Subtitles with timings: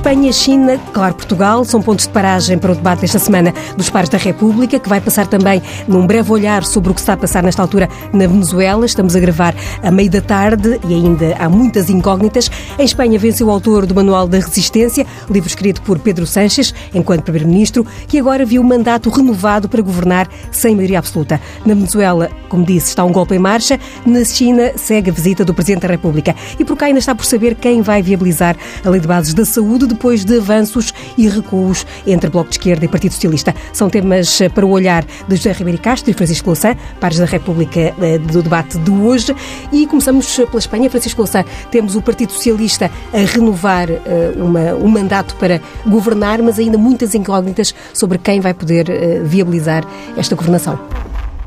[0.00, 4.08] Espanha, China, claro, Portugal, são pontos de paragem para o debate desta semana dos pares
[4.08, 7.42] da República, que vai passar também num breve olhar sobre o que está a passar
[7.42, 8.86] nesta altura na Venezuela.
[8.86, 12.50] Estamos a gravar a meio da tarde e ainda há muitas incógnitas.
[12.78, 17.24] Em Espanha venceu o autor do Manual da Resistência, livro escrito por Pedro Sánchez, enquanto
[17.24, 21.38] Primeiro-Ministro, que agora viu o mandato renovado para governar sem maioria absoluta.
[21.66, 23.78] Na Venezuela, como disse, está um golpe em marcha.
[24.06, 26.34] Na China, segue a visita do Presidente da República.
[26.58, 29.44] E por cá ainda está por saber quem vai viabilizar a lei de bases da
[29.44, 33.54] saúde depois de avanços e recuos entre Bloco de Esquerda e Partido Socialista.
[33.72, 37.24] São temas eh, para o olhar de José Ribeiro Castro e Francisco Louçã, pares da
[37.24, 39.34] República eh, do debate de hoje.
[39.72, 40.90] E começamos pela Espanha.
[40.90, 46.58] Francisco Louçã, temos o Partido Socialista a renovar eh, uma, um mandato para governar, mas
[46.58, 49.84] ainda muitas incógnitas sobre quem vai poder viabilizar
[50.16, 50.78] esta governação.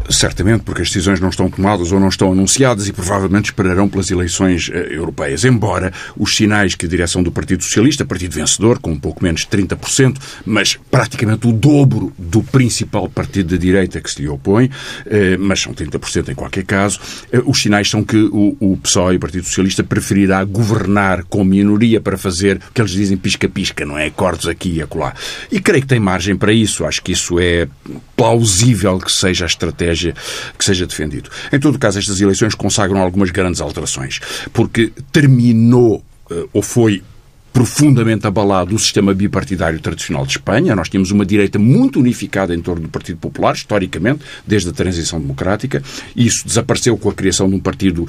[0.10, 4.12] Certamente, porque as decisões não estão tomadas ou não estão anunciadas e provavelmente esperarão pelas
[4.12, 5.46] eleições uh, europeias.
[5.46, 9.42] Embora os sinais que a direção do Partido Socialista, partido vencedor, com um pouco menos
[9.42, 14.66] de 30%, mas praticamente o dobro do principal partido da direita que se lhe opõe,
[14.66, 17.00] uh, mas são 30% em qualquer caso,
[17.34, 22.02] uh, os sinais são que o, o PSOE, o Partido Socialista, preferirá governar com minoria
[22.02, 24.08] para fazer o que eles dizem pisca-pisca, não é?
[24.08, 25.14] Acordos aqui e acolá.
[25.52, 26.86] E creio que tem margem para isso.
[26.86, 27.68] Acho que isso é
[28.16, 29.93] plausível que seja a estratégia
[30.58, 31.30] que seja defendido.
[31.52, 34.20] Em todo caso, estas eleições consagram algumas grandes alterações,
[34.52, 37.04] porque terminou eh, ou foi
[37.54, 40.76] profundamente abalado o sistema bipartidário tradicional de Espanha.
[40.76, 45.22] Nós tínhamos uma direita muito unificada em torno do Partido Popular, historicamente, desde a transição
[45.22, 45.84] democrática.
[46.16, 48.08] Isso desapareceu com a criação de um partido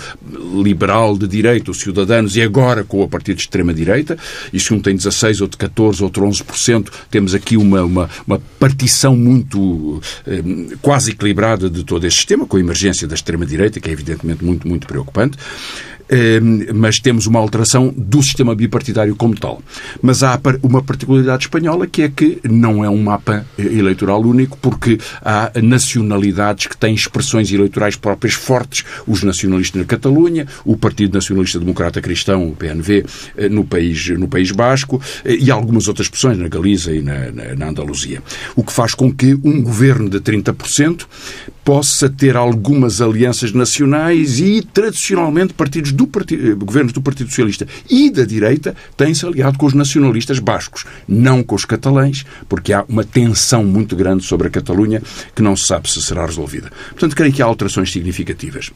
[0.62, 4.16] liberal de direita, os Ciudadanos, e agora com o partido de extrema-direita.
[4.50, 6.88] Isso um tem 16, outro 14, outro 11%.
[7.10, 10.42] Temos aqui uma, uma, uma partição muito eh,
[10.80, 14.66] quase equilibrada de todo este sistema, com a emergência da extrema-direita, que é evidentemente muito,
[14.66, 15.36] muito preocupante.
[16.08, 19.62] Ehm, mas temos uma alteração do sistema bipartidário como tal.
[20.02, 24.58] Mas há uma particularidade espanhola que é que não é um mapa eh, eleitoral único,
[24.58, 28.84] porque há nacionalidades que têm expressões eleitorais próprias fortes.
[29.06, 33.04] Os nacionalistas na Catalunha, o Partido Nacionalista Democrata Cristão, o PNV,
[33.36, 37.30] eh, no país, no país Basco, eh, e algumas outras expressões na Galiza e na,
[37.30, 38.22] na, na Andaluzia.
[38.54, 41.06] O que faz com que um governo de 30%
[41.64, 47.66] possa ter algumas alianças nacionais e, tradicionalmente, partidos do partido, eh, governos do Partido Socialista
[47.88, 52.84] e da direita têm-se aliado com os nacionalistas bascos, não com os catalães, porque há
[52.88, 55.02] uma tensão muito grande sobre a Catalunha
[55.34, 56.70] que não se sabe se será resolvida.
[56.90, 58.70] Portanto, creio que há alterações significativas.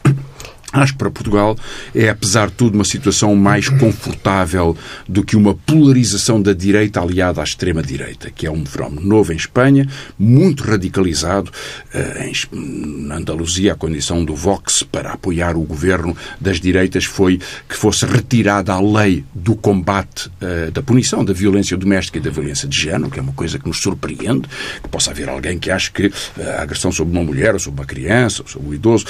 [0.73, 1.57] Acho que para Portugal
[1.95, 4.77] é, apesar de tudo, uma situação mais confortável
[5.09, 9.37] do que uma polarização da direita aliada à extrema-direita, que é um fenómeno novo em
[9.37, 11.51] Espanha, muito radicalizado.
[11.95, 17.75] Eh, na Andaluzia, a condição do Vox para apoiar o governo das direitas foi que
[17.75, 22.69] fosse retirada a lei do combate eh, da punição da violência doméstica e da violência
[22.69, 24.47] de género, que é uma coisa que nos surpreende,
[24.83, 27.81] que possa haver alguém que ache que eh, a agressão sobre uma mulher ou sobre
[27.81, 29.07] uma criança ou sobre um idoso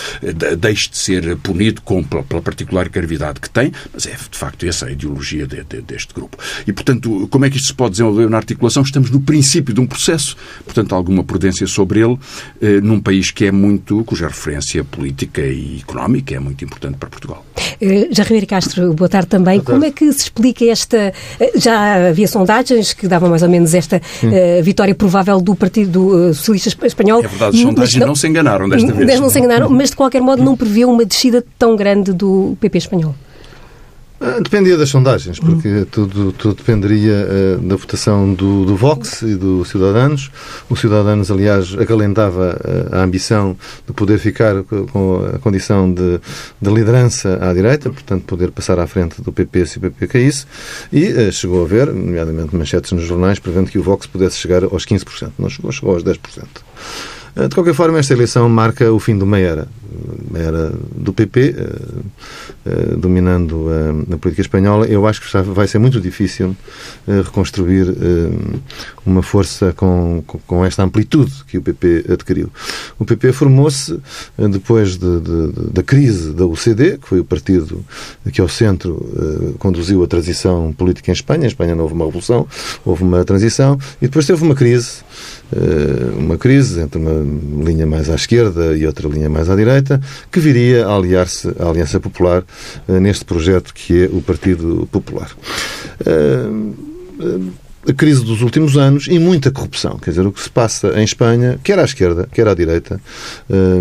[0.57, 4.67] deixe de ser punido com, pela, pela, particular gravidade que tem, mas é de facto
[4.67, 6.37] essa a ideologia de, de, deste grupo.
[6.67, 8.83] E, portanto, como é que isto se pode desenvolver na articulação?
[8.83, 12.19] Estamos no princípio de um processo, portanto, alguma prudência sobre ele,
[12.61, 17.09] eh, num país que é muito, cuja referência política e económica é muito importante para
[17.09, 17.47] Portugal.
[17.81, 19.59] Uh, Já Ribeiro Castro, boa tarde também.
[19.61, 19.81] Boa tarde.
[19.81, 21.13] Como é que se explica esta.
[21.41, 26.35] Eh, já havia sondagens que davam mais ou menos esta uh, vitória provável do Partido
[26.35, 27.25] Socialista Espanhol.
[27.25, 29.21] É verdade, as sondagens não, não, se enganaram desta vez.
[29.21, 32.79] Não se enganaram, mas de qualquer modo não prevê uma descida tão grande do PP
[32.79, 33.15] espanhol.
[34.21, 37.25] Ah, dependia das sondagens, porque tudo, tudo dependeria
[37.57, 40.29] uh, da votação do, do, Vox e do Cidadanos.
[40.69, 43.57] O Cidadanos, aliás, acalentava uh, a ambição
[43.87, 46.21] de poder ficar com a condição de,
[46.61, 50.47] de, liderança à direita, portanto, poder passar à frente do PP se o PP caísse,
[50.93, 54.65] e uh, chegou a ver, nomeadamente manchetes nos jornais, prevendo que o Vox pudesse chegar
[54.65, 55.31] aos 15%.
[55.39, 56.19] Não chegou, chegou aos 10%.
[57.49, 59.69] De qualquer forma, esta eleição marca o fim de uma era.
[60.29, 61.77] Uma era do PP, eh,
[62.67, 63.67] eh, dominando
[64.13, 64.87] a, política espanhola.
[64.87, 66.57] Eu acho que vai ser muito difícil
[67.07, 67.95] eh, reconstruir
[69.07, 72.51] uma força com, com esta amplitude que o PP adquiriu.
[72.99, 73.99] O PP formou-se
[74.51, 77.85] depois de, de, da crise da UCD, que foi o partido
[78.33, 81.45] que ao centro conduziu a transição política em Espanha.
[81.45, 82.47] Em Espanha não houve uma revolução,
[82.85, 84.99] houve uma transição, e depois teve uma crise
[85.51, 89.78] eh, uma crise entre uma linha mais à esquerda e outra linha mais à direita,
[90.31, 92.45] que viria a aliar-se à Aliança Popular
[92.89, 95.31] eh, neste projeto que é o Partido Popular.
[97.87, 99.99] Eh, a crise dos últimos anos e muita corrupção.
[99.99, 103.01] Quer dizer, o que se passa em Espanha, quer à esquerda, quer à direita,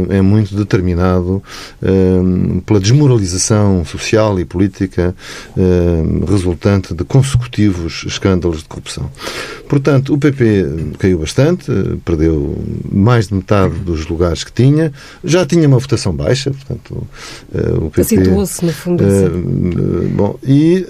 [0.10, 1.42] é muito determinado
[2.66, 5.16] pela desmoralização social e política
[6.28, 9.10] resultante de consecutivos escândalos de corrupção.
[9.68, 11.72] Portanto, o PP caiu bastante,
[12.06, 12.58] perdeu
[12.92, 14.92] mais de metade dos lugares que tinha,
[15.24, 17.08] já tinha uma votação baixa, portanto,
[17.82, 18.02] o PP...
[18.02, 19.04] Acentuou-se, no fundo.
[19.04, 20.10] Assim.
[20.16, 20.86] bom, e,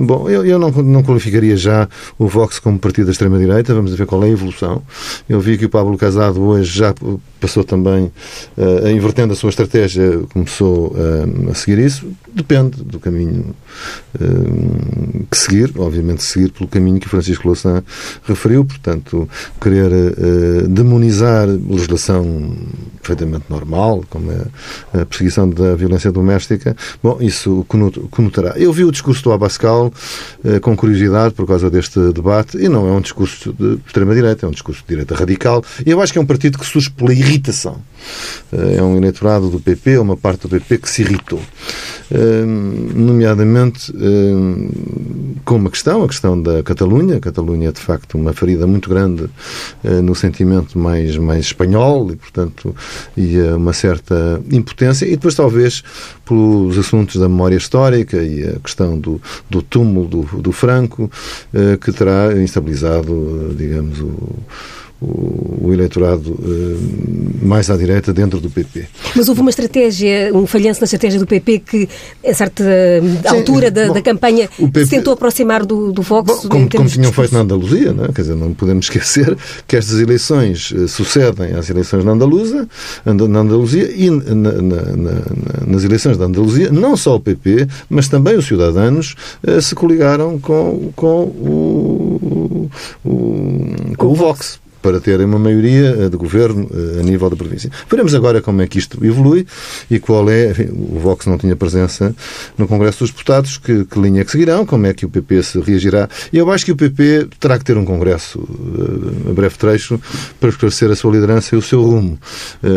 [0.00, 4.06] bom, eu, eu não, não qualificaria já o Vox como partido da extrema-direita, vamos ver
[4.06, 4.82] qual é a evolução.
[5.28, 6.94] Eu vi que o Pablo Casado hoje já
[7.40, 8.10] passou também,
[8.56, 12.06] uh, invertendo a sua estratégia, começou uh, a seguir isso.
[12.32, 13.54] Depende do caminho
[14.20, 17.82] uh, que seguir, obviamente seguir pelo caminho que Francisco Louçã
[18.24, 19.28] referiu, portanto,
[19.60, 20.14] querer
[20.68, 22.54] demonizar legislação
[23.00, 27.64] perfeitamente normal, como é a perseguição da violência doméstica, bom, isso
[28.10, 28.54] conotará.
[28.56, 29.92] Eu vi o discurso do Abascal
[30.62, 34.52] com curiosidade por causa deste debate, e não é um discurso de extrema-direita, é um
[34.52, 37.80] discurso de direita radical, e eu acho que é um partido que surge pela irritação.
[38.52, 41.40] É um eleitorado do PP, uma parte do PP que se irritou.
[42.94, 43.92] Nomeadamente
[45.46, 47.16] com uma questão, a questão da Catalunha.
[47.16, 49.30] A Catalunha é, de facto, uma ferida muito grande
[49.84, 52.74] eh, no sentimento mais, mais espanhol e, portanto,
[53.16, 55.06] e uma certa impotência.
[55.06, 55.84] E depois, talvez,
[56.24, 61.10] pelos assuntos da memória histórica e a questão do, do túmulo do, do Franco,
[61.54, 64.16] eh, que terá instabilizado, digamos, o
[65.00, 68.86] o, eleitorado uh, mais à direita dentro do PP.
[69.14, 71.88] Mas houve uma estratégia, um falhanço na estratégia do PP que,
[72.24, 76.26] a certa Sim, altura da, bom, da campanha, PP, se tentou aproximar do, do Vox.
[76.26, 78.08] Bom, como, como tinham feito na Andaluzia, não é?
[78.08, 82.66] quer dizer, não podemos esquecer que estas eleições uh, sucedem às eleições na, Andaluza,
[83.04, 85.12] na Andaluzia e na, na,
[85.66, 89.14] nas eleições da Andaluzia, não só o PP, mas também os cidadãos
[89.46, 92.70] uh, se coligaram com, com o,
[93.04, 97.34] o, com o Vox para terem uma maioria eh, de governo eh, a nível da
[97.34, 97.68] província.
[97.90, 99.44] Veremos agora como é que isto evolui
[99.90, 100.54] e qual é.
[100.72, 102.14] O Vox não tinha presença
[102.56, 105.42] no Congresso dos Deputados, que, que linha é que seguirão, como é que o PP
[105.42, 106.08] se reagirá.
[106.32, 110.00] Eu acho que o PP terá que ter um Congresso uh, a breve trecho
[110.38, 112.16] para esclarecer a sua liderança e o seu rumo.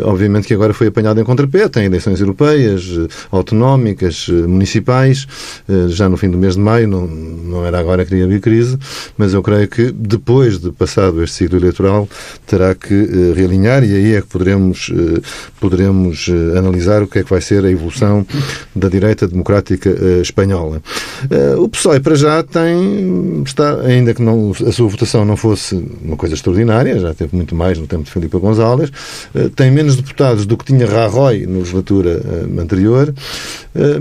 [0.03, 2.89] Obviamente que agora foi apanhado em contrapé, tem eleições europeias,
[3.31, 5.27] autonómicas, municipais,
[5.87, 8.77] já no fim do mês de maio, não, não era agora que iria haver crise,
[9.17, 11.98] mas eu creio que depois de passado este ciclo eleitoral,
[12.45, 15.21] terá que uh, realinhar e aí é que poderemos, uh,
[15.59, 18.25] poderemos uh, analisar o que é que vai ser a evolução
[18.75, 19.89] da direita democrática
[20.21, 20.81] espanhola.
[21.57, 26.15] o PSOE, para já, tem, está, ainda que não, a sua votação não fosse uma
[26.15, 28.91] coisa extraordinária, já teve muito mais no tempo de Filipe González,
[29.55, 32.21] tem menos deputados do que tinha Rajoy na legislatura
[32.57, 33.13] anterior,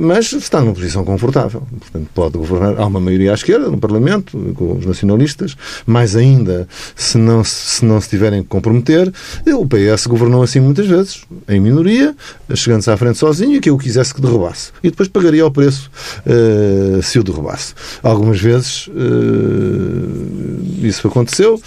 [0.01, 1.63] mas está numa posição confortável.
[1.79, 2.79] Portanto, pode governar.
[2.79, 5.57] Há uma maioria à esquerda no Parlamento, com os nacionalistas,
[5.87, 9.13] mais ainda se não se não se tiverem que comprometer.
[9.47, 12.15] O PS governou assim muitas vezes, em minoria,
[12.55, 14.71] chegando-se à frente sozinho e que eu quisesse que derrubasse.
[14.83, 15.91] E depois pagaria o preço
[16.27, 17.75] uh, se o derrubasse.
[18.03, 21.61] Algumas vezes uh, isso aconteceu,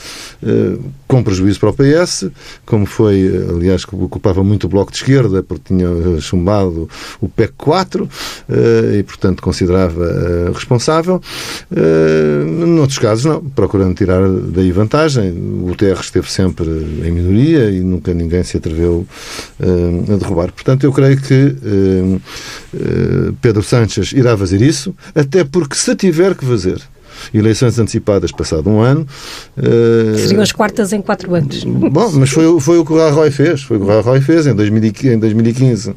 [0.44, 2.30] uh, com prejuízo para o PS,
[2.66, 5.90] como foi, aliás, que ocupava muito o Bloco de Esquerda, porque tinha
[6.22, 6.88] chumbado
[7.20, 8.10] o PEC 4
[8.98, 11.22] e, portanto, considerava responsável.
[12.66, 15.32] Noutros casos, não, procurando tirar daí vantagem.
[15.70, 19.06] O TR esteve sempre em minoria e nunca ninguém se atreveu
[19.60, 20.54] a derrubar.
[20.54, 21.58] Portanto, eu creio que
[23.42, 26.82] Pedro Sánchez irá fazer isso, até porque se tiver que fazer
[27.34, 29.06] eleições antecipadas passado um ano.
[29.58, 30.18] Uh...
[30.18, 31.64] Seriam as quartas em quatro anos.
[31.64, 33.62] Bom, mas foi, foi o que o Rajoy fez.
[33.64, 34.48] Foi o que o Rajoy fez.
[34.48, 35.96] Em 2015, em 2015 uh,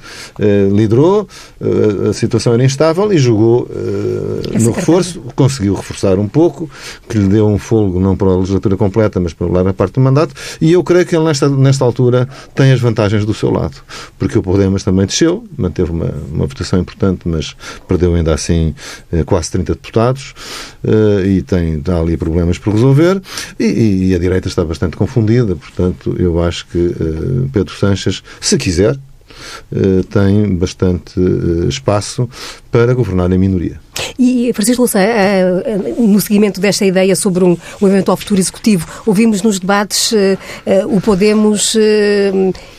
[0.75, 1.29] liderou,
[1.61, 3.69] uh, a situação era instável e jogou
[4.61, 5.21] no reforço.
[5.35, 6.71] Conseguiu reforçar um pouco,
[7.09, 10.01] que lhe deu um folgo não para a legislatura completa, mas para a parte do
[10.01, 10.35] mandato.
[10.61, 13.77] E eu creio que ele, nesta, nesta altura, tem as vantagens do seu lado.
[14.19, 17.57] Porque o Podemos também desceu, manteve uma, uma votação importante, mas
[17.89, 18.75] perdeu ainda assim
[19.27, 20.35] quase 30 deputados
[21.25, 23.21] e tem há ali problemas por resolver
[23.59, 28.57] e, e, a direita está bastante confundida, portanto eu acho que uh, Pedro Sanches, se
[28.57, 28.97] quiser,
[30.11, 32.29] tem bastante uh, espaço
[32.71, 33.81] para governar em minoria.
[34.19, 38.87] E, Francisco Louçã, eh, eh, no seguimento desta ideia sobre um, um eventual futuro executivo,
[39.07, 40.37] ouvimos nos debates uh,
[40.89, 41.79] o Podemos uh,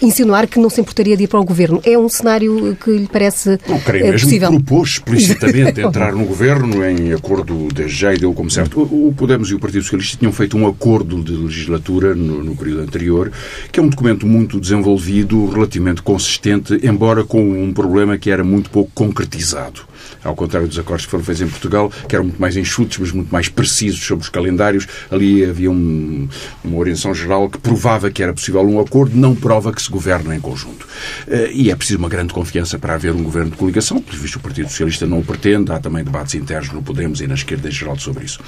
[0.01, 1.81] insinuar que não se importaria de ir para o governo.
[1.83, 4.50] É um cenário que lhe parece não, creio mesmo possível?
[4.50, 8.81] propôs explicitamente entrar no governo em acordo desde já e deu como certo.
[8.81, 12.55] O, o, Podemos e o Partido Socialista tinham feito um acordo de legislatura no, no
[12.55, 13.31] período anterior,
[13.71, 16.44] que é um documento muito desenvolvido, relativamente consistente,
[16.83, 19.81] embora com um problema que era muito pouco concretizado.
[20.24, 23.12] Ao contrário dos acordos que foram feitos em Portugal, que eram muito mais enxutos, mas
[23.12, 26.27] muito mais precisos sobre os calendários, ali havia um,
[26.63, 30.35] uma orientação geral que provava que era possível um acordo, não prova que se governa
[30.35, 30.88] em conjunto.
[31.27, 34.38] Eh, e é preciso uma grande confiança para haver um governo de coligação, pelo visto
[34.38, 37.67] o Partido Socialista não o pretende, há também debates internos no Podemos e na esquerda
[37.67, 38.39] em geral sobre isso.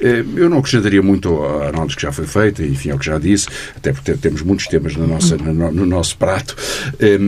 [0.00, 3.18] Eh, eu não acrescentaria muito à análise que já foi feita, enfim, ao que já
[3.18, 6.56] disse, até porque temos muitos temas na nossa, no, no nosso prato.
[6.98, 7.18] Eh,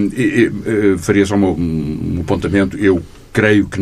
[0.98, 2.76] faria só um, um apontamento.
[2.76, 3.80] Eu creio que.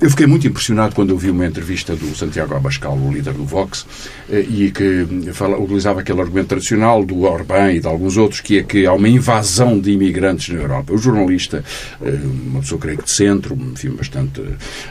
[0.00, 3.44] Eu fiquei muito impressionado quando eu vi uma entrevista do Santiago Abascal, o líder do
[3.44, 3.86] Vox,
[4.28, 8.58] eh, e que fala, utilizava aquele argumento tradicional do Orbán e de alguns outros, que
[8.58, 10.92] é que há uma invasão de imigrantes na Europa.
[10.92, 11.64] O jornalista,
[12.02, 14.42] eh, uma pessoa, creio que de centro, enfim, bastante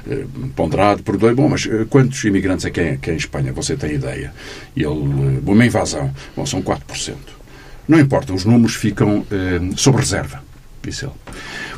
[0.09, 0.25] eh,
[0.55, 3.53] ponderado, perdoe, bom, mas quantos imigrantes é que é, que é em Espanha?
[3.53, 4.33] Você tem ideia?
[4.75, 7.15] Ele, uma invasão, bom, são 4%.
[7.87, 9.25] Não importa, os números ficam
[9.75, 10.41] sob reserva,
[10.81, 11.13] disse ele.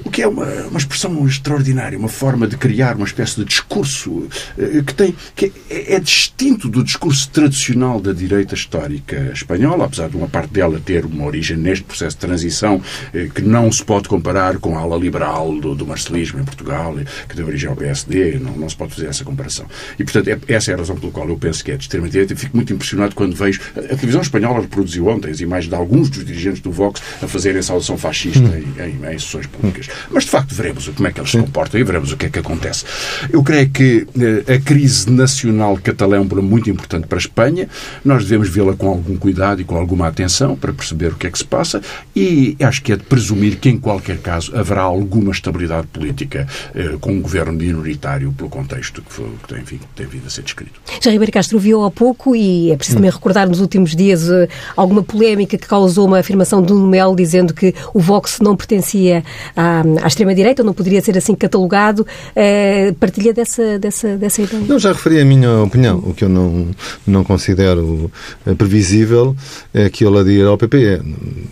[0.06, 4.28] O que é uma, uma expressão extraordinária, uma forma de criar uma espécie de discurso
[4.56, 10.08] eh, que, tem, que é, é distinto do discurso tradicional da direita histórica espanhola, apesar
[10.08, 12.80] de uma parte dela ter uma origem neste processo de transição
[13.16, 16.98] eh, que não se pode comparar com a ala liberal do, do marcelismo em Portugal,
[17.00, 19.66] eh, que deu origem ao PSD, não, não se pode fazer essa comparação.
[19.98, 22.08] E, portanto, é, essa é a razão pela qual eu penso que é de extrema
[22.08, 23.60] direita e fico muito impressionado quando vejo.
[23.76, 27.28] A, a televisão espanhola reproduziu ontem as imagens de alguns dos dirigentes do Vox a
[27.28, 28.64] fazerem saudação fascista hum.
[28.78, 29.95] em, em, em sessões públicas.
[30.12, 32.30] Mas, de facto, veremos como é que eles se comportam e veremos o que é
[32.30, 32.86] que acontece.
[33.32, 37.20] Eu creio que eh, a crise nacional catalã é um problema muito importante para a
[37.20, 37.68] Espanha.
[38.04, 41.32] Nós devemos vê-la com algum cuidado e com alguma atenção para perceber o que é
[41.32, 41.82] que se passa
[42.16, 46.98] e acho que é de presumir que, em qualquer caso, haverá alguma estabilidade política eh,
[47.00, 50.44] com um governo minoritário pelo contexto que, foi, que tem, enfim, tem vindo a ser
[50.44, 50.80] descrito.
[51.02, 54.48] Já Ribeiro Castro viu há pouco e é preciso também recordar nos últimos dias eh,
[54.76, 59.24] alguma polémica que causou uma afirmação de Nuno Melo dizendo que o Vox não pertencia
[59.56, 62.06] à, à extrema-direita, não poderia ser assim catalogado.
[62.36, 64.64] Uh, partilha dessa, dessa, dessa ideia?
[64.68, 65.98] Não, já referi a minha opinião.
[66.00, 66.68] O que eu não,
[67.06, 68.12] não considero
[68.46, 69.36] eh, previsível
[69.74, 71.02] é que ele adira ao PPE.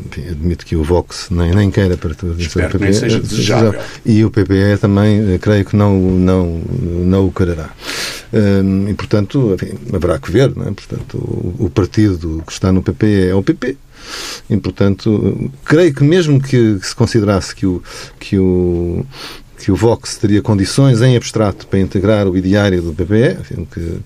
[0.08, 2.94] Enfim, admito que o Vox nem, nem queira pertencer ao PPE.
[2.94, 3.76] Seja desejável.
[4.06, 7.70] E o PPE também, creio que não, não, não o quererá.
[8.90, 10.56] E, portanto, enfim, haverá que ver.
[10.56, 10.72] Não é?
[10.72, 13.78] portanto, o, o partido que está no PPE é o PP
[14.50, 17.82] e, portanto, creio que mesmo que se considerasse que o,
[18.20, 19.06] que o,
[19.58, 24.00] que o Vox teria condições em abstrato para integrar o ideário do PPE, enfim, que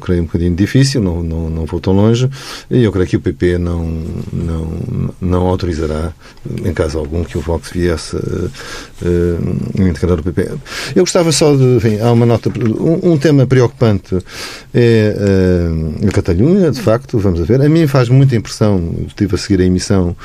[0.00, 2.28] creio um bocadinho difícil, não, não, não vou tão longe,
[2.70, 3.84] e eu creio que o PP não,
[4.32, 4.68] não,
[5.20, 6.12] não autorizará,
[6.64, 8.50] em caso algum, que o Vox viesse uh,
[9.02, 10.50] uh, integrar o PP.
[10.94, 11.64] Eu gostava só de.
[11.76, 12.50] Enfim, há uma nota.
[12.50, 14.18] Um, um tema preocupante
[14.72, 17.60] é uh, a Catalunha, de facto, vamos ver.
[17.62, 20.16] A mim faz muita impressão, estive a seguir a emissão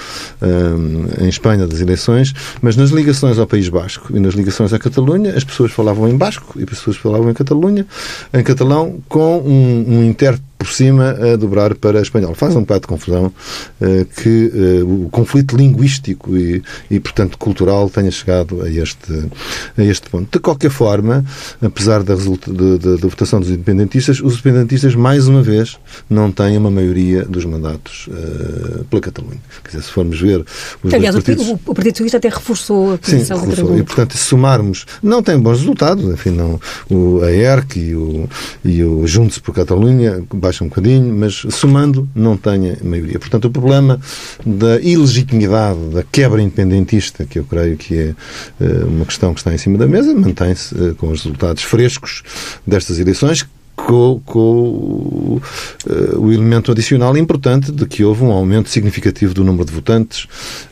[1.19, 5.33] em Espanha das eleições, mas nas ligações ao País Basco e nas ligações à Catalunha,
[5.35, 7.85] as pessoas falavam em basco e as pessoas falavam em Catalunha,
[8.33, 12.35] em catalão, com um, um intérprete por cima a dobrar para espanhol.
[12.35, 16.61] Faz um bocado de confusão uh, que uh, o conflito linguístico e,
[16.91, 19.29] e, portanto, cultural tenha chegado a este,
[19.77, 20.29] a este ponto.
[20.29, 21.23] De qualquer forma,
[21.61, 25.77] apesar da, da, votação dos independentistas, os independentistas, mais uma vez,
[26.09, 29.39] não têm uma maioria dos mandatos uh, pela Catalunha.
[29.63, 30.45] Quer dizer, se formos ver
[30.83, 31.47] os Aliás, partidos...
[31.47, 33.77] o, o Partido Socialista até reforçou a posição Sim, reforçou.
[33.77, 38.29] E, portanto, se somarmos, não tem bons resultados, enfim, não, o, a ERC e o,
[38.65, 43.19] e o Juntos por Catalunha baixa um bocadinho, mas somando não tenha maioria.
[43.19, 43.99] Portanto, o problema
[44.45, 48.15] da ilegitimidade, da quebra independentista, que eu creio que é
[48.59, 52.23] eh, uma questão que está em cima da mesa, mantém-se eh, com os resultados frescos
[52.65, 53.45] destas eleições,
[53.85, 59.65] com, com uh, o elemento adicional importante de que houve um aumento significativo do número
[59.65, 60.25] de votantes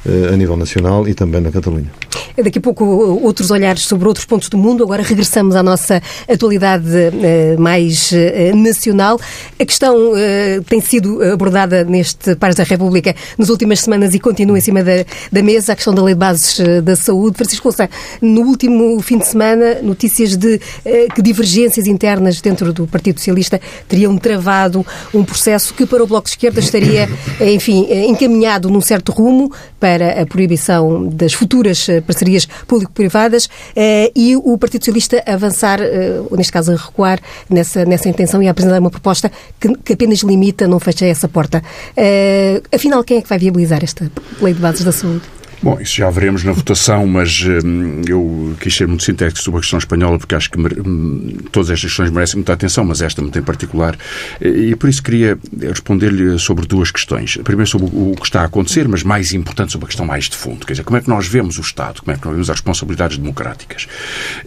[0.06, 1.92] uh, a nível nacional e também na Catalunha.
[2.42, 4.84] Daqui a pouco outros olhares sobre outros pontos do mundo.
[4.84, 8.12] Agora regressamos à nossa atualidade uh, mais
[8.56, 9.20] nacional.
[9.60, 9.96] A questão
[10.68, 15.06] tem sido abordada neste Pares da República nas últimas semanas e continua em cima da,
[15.32, 17.38] da mesa, a questão da Lei de Bases da Saúde.
[17.38, 17.90] Francisco Louçã,
[18.22, 20.60] no último fim de semana, notícias de
[21.14, 26.25] que divergências internas dentro do Partido Socialista teriam travado um processo que para o Bloco
[26.25, 27.08] de Esquerda estaria,
[27.39, 34.36] enfim, encaminhado num certo rumo para a proibição das futuras eh, parcerias público-privadas eh, e
[34.36, 38.51] o Partido Socialista avançar, eh, ou neste caso a recuar nessa, nessa intenção e a
[38.51, 41.62] apresentar uma proposta que, que apenas limita, não fecha essa porta.
[42.74, 44.12] Afinal, quem é que vai viabilizar esta
[44.42, 45.24] lei de bases da saúde?
[45.62, 49.62] Bom, isso já veremos na votação, mas hum, eu quis ser muito sintético sobre a
[49.62, 53.38] questão espanhola, porque acho que hum, todas estas questões merecem muita atenção, mas esta muito
[53.38, 53.98] em particular.
[54.40, 57.38] E por isso queria responder-lhe sobre duas questões.
[57.38, 60.36] Primeiro sobre o que está a acontecer, mas mais importante sobre a questão mais de
[60.36, 60.66] fundo.
[60.66, 62.58] Quer dizer, como é que nós vemos o Estado, como é que nós vemos as
[62.58, 63.88] responsabilidades democráticas.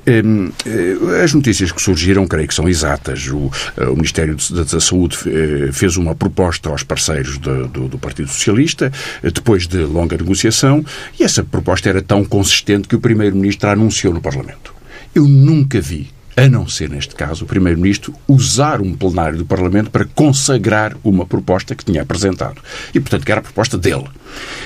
[0.07, 3.27] Hum, eh, as notícias que surgiram, creio que são exatas.
[3.29, 7.99] O, eh, o Ministério da Saúde eh, fez uma proposta aos parceiros do, do, do
[7.99, 10.85] Partido Socialista, depois de longa negociação,
[11.19, 14.75] e essa proposta era tão consistente que o Primeiro-Ministro a anunciou no Parlamento.
[15.15, 19.91] Eu nunca vi a não ser neste caso o Primeiro-Ministro usar um plenário do Parlamento
[19.91, 22.63] para consagrar uma proposta que tinha apresentado.
[22.95, 24.07] E, portanto, que era a proposta dele.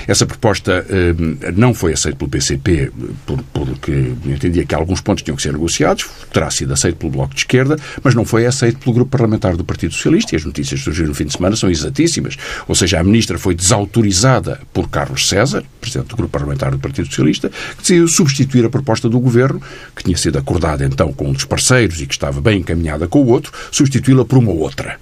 [0.07, 2.91] Essa proposta eh, não foi aceita pelo PCP
[3.25, 7.33] por, porque entendia que alguns pontos tinham que ser negociados, terá sido aceito pelo Bloco
[7.33, 10.79] de Esquerda, mas não foi aceito pelo Grupo Parlamentar do Partido Socialista e as notícias
[10.79, 12.37] que surgiram no fim de semana são exatíssimas.
[12.67, 17.07] Ou seja, a Ministra foi desautorizada por Carlos César, Presidente do Grupo Parlamentar do Partido
[17.07, 19.61] Socialista, que decidiu substituir a proposta do Governo,
[19.95, 23.21] que tinha sido acordada então com um dos parceiros e que estava bem encaminhada com
[23.21, 24.99] o outro, substituí-la por uma outra,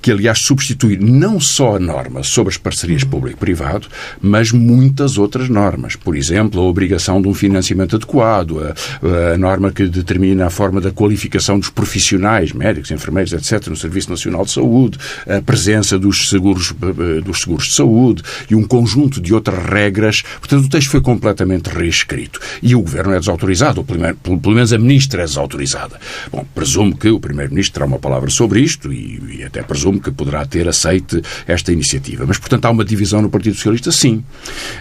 [0.00, 3.88] que aliás substitui não só a norma sobre as parcerias público-privado,
[4.20, 5.96] mas muitas outras normas.
[5.96, 10.80] Por exemplo, a obrigação de um financiamento adequado, a, a norma que determina a forma
[10.80, 16.28] da qualificação dos profissionais, médicos, enfermeiros, etc., no Serviço Nacional de Saúde, a presença dos
[16.28, 20.22] seguros, eh, dos seguros de saúde e um conjunto de outras regras.
[20.38, 22.40] Portanto, o texto foi completamente reescrito.
[22.62, 25.98] E o Governo é desautorizado, ou pelo, pelo menos a Ministra é desautorizada.
[26.30, 30.10] Bom, presumo que o Primeiro-Ministro terá uma palavra sobre isto e, e até presumo que
[30.10, 32.24] poderá ter aceite esta iniciativa.
[32.26, 34.24] Mas, portanto, há uma divisão no Partido Socialista sim.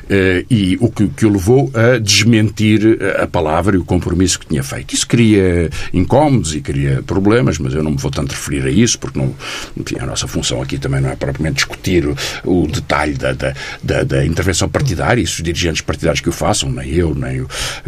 [0.09, 4.39] Eh, e o que, que o levou a desmentir eh, a palavra e o compromisso
[4.39, 4.93] que tinha feito.
[4.93, 8.99] Isso cria incómodos e cria problemas, mas eu não me vou tanto referir a isso,
[8.99, 9.33] porque não,
[9.75, 13.53] enfim, a nossa função aqui também não é propriamente discutir o, o detalhe da, da,
[13.81, 17.41] da, da, intervenção partidária, e se os dirigentes partidários que o façam, nem eu, nem
[17.41, 17.47] o,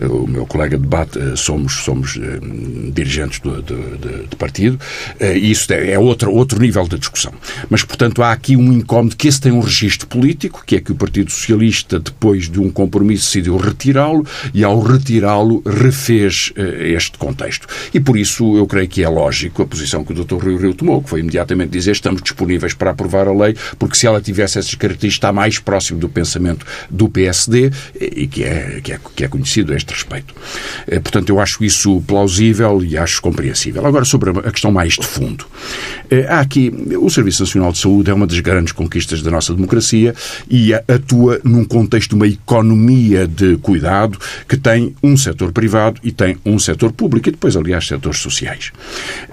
[0.10, 2.20] o meu colega de debate, eh, somos, somos
[2.94, 4.80] dirigentes do, do, de, partido,
[5.20, 7.34] isso é, é outro, outro nível de discussão.
[7.70, 10.92] Mas, portanto, há aqui um incómodo que esse tem um registro político, que é que
[10.92, 17.18] o Partido Socialista, depois de um compromisso, decidiu retirá-lo e, ao retirá-lo, refez uh, este
[17.18, 17.66] contexto.
[17.94, 20.36] E por isso eu creio que é lógico a posição que o Dr.
[20.36, 24.06] Rui Rio tomou, que foi imediatamente dizer estamos disponíveis para aprovar a lei, porque se
[24.06, 28.92] ela tivesse essas características, está mais próximo do pensamento do PSD e que é, que
[28.92, 30.36] é, que é conhecido a este respeito.
[30.88, 33.86] Uh, portanto, eu acho isso plausível e acho compreensível.
[33.86, 35.46] Agora, sobre a questão mais de fundo.
[36.30, 40.14] Há aqui, o Serviço Nacional de Saúde é uma das grandes conquistas da nossa democracia
[40.50, 46.00] e a atua num contexto de uma economia de cuidado que tem um setor privado
[46.04, 48.72] e tem um setor público e depois, aliás, setores sociais.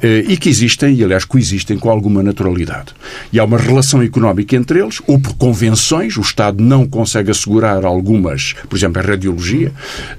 [0.03, 2.95] Eh, e que existem, e aliás, coexistem com alguma naturalidade.
[3.33, 7.85] E há uma relação económica entre eles, ou por convenções, o Estado não consegue assegurar
[7.85, 9.73] algumas, por exemplo, a radiologia,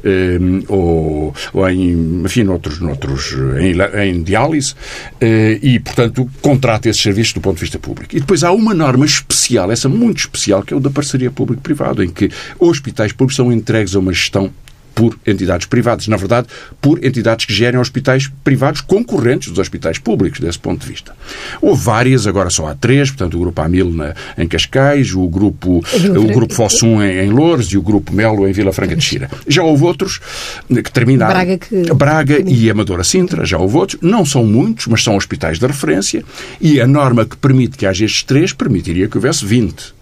[0.03, 4.73] eh, ou, ou em, enfim, noutros, noutros, em, em diálise,
[5.21, 8.15] eh, e, portanto, contrata esses serviços do ponto de vista público.
[8.15, 12.04] E depois há uma norma especial, essa muito especial, que é o da parceria público-privado,
[12.04, 14.52] em que hospitais públicos são entregues a uma gestão
[14.95, 16.48] por entidades privadas, na verdade,
[16.82, 21.13] por entidades que gerem hospitais privados concorrentes dos hospitais públicos, desse ponto de vista.
[21.62, 25.84] Houve várias, agora só há três, portanto, o Grupo Amil na, em Cascais, o Grupo,
[26.17, 29.30] o grupo Fossum em, em Loures e o Grupo Melo em Vila Franca de Xira.
[29.45, 30.21] Já houve outros
[30.69, 31.34] que terminaram.
[31.34, 31.93] Braga, que...
[31.93, 34.00] Braga e Amadora Sintra, já houve outros.
[34.02, 36.24] Não são muitos, mas são hospitais de referência
[36.62, 39.94] e a norma que permite que haja estes três permitiria que houvesse 20.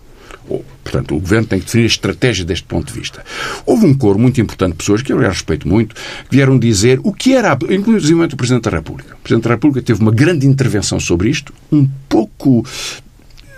[0.84, 3.24] Portanto, o Governo tem que definir a estratégia deste ponto de vista.
[3.66, 6.02] Houve um coro muito importante de pessoas, que eu respeito muito, que
[6.36, 9.16] vieram dizer o que era, inclusive o Presidente da República.
[9.16, 12.66] O Presidente da República teve uma grande intervenção sobre isto, um pouco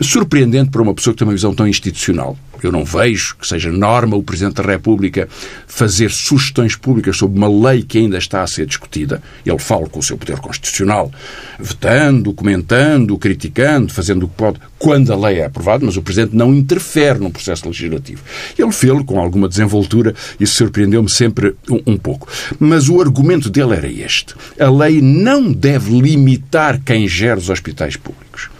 [0.01, 2.37] surpreendente para uma pessoa que tem uma visão tão institucional.
[2.63, 5.27] Eu não vejo que seja norma o Presidente da República
[5.67, 9.21] fazer sugestões públicas sobre uma lei que ainda está a ser discutida.
[9.45, 11.11] Ele fala com o seu poder constitucional,
[11.59, 16.35] vetando, comentando, criticando, fazendo o que pode, quando a lei é aprovada, mas o Presidente
[16.35, 18.23] não interfere no processo legislativo.
[18.57, 22.27] Ele fez-lo com alguma desenvoltura e surpreendeu-me sempre um, um pouco.
[22.59, 24.33] Mas o argumento dele era este.
[24.59, 28.54] A lei não deve limitar quem gera os hospitais públicos.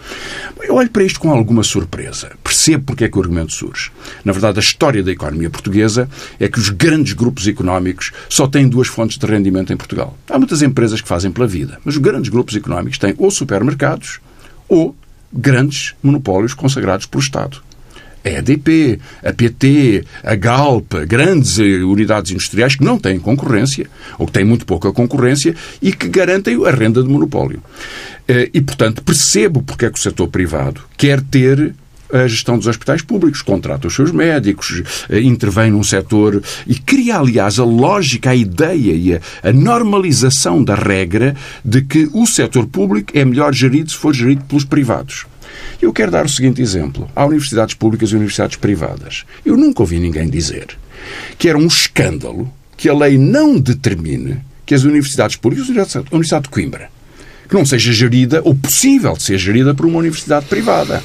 [0.62, 2.32] Eu olho para isto com alguma surpresa.
[2.42, 3.90] Percebo porque é que o argumento surge.
[4.24, 6.08] Na verdade, a história da economia portuguesa
[6.40, 10.16] é que os grandes grupos económicos só têm duas fontes de rendimento em Portugal.
[10.28, 14.20] Há muitas empresas que fazem pela vida, mas os grandes grupos económicos têm ou supermercados
[14.68, 14.96] ou
[15.32, 17.62] grandes monopólios consagrados pelo Estado
[18.26, 23.86] a EDP, a PT, a Galp, grandes unidades industriais que não têm concorrência,
[24.18, 27.62] ou que têm muito pouca concorrência, e que garantem a renda de monopólio.
[28.26, 31.74] Eh, e, portanto, percebo porque é que o setor privado quer ter
[32.12, 37.18] a gestão dos hospitais públicos, contrata os seus médicos, eh, intervém num setor e cria,
[37.18, 42.66] aliás, a lógica, a ideia e a, a normalização da regra de que o setor
[42.66, 45.26] público é melhor gerido se for gerido pelos privados.
[45.80, 47.10] Eu quero dar o seguinte exemplo.
[47.14, 49.24] Há universidades públicas e universidades privadas.
[49.44, 50.76] Eu nunca ouvi ninguém dizer
[51.38, 56.44] que era um escândalo que a lei não determine que as universidades públicas, a Universidade
[56.44, 56.90] de Coimbra,
[57.48, 61.02] que não seja gerida, ou possível de ser gerida por uma universidade privada.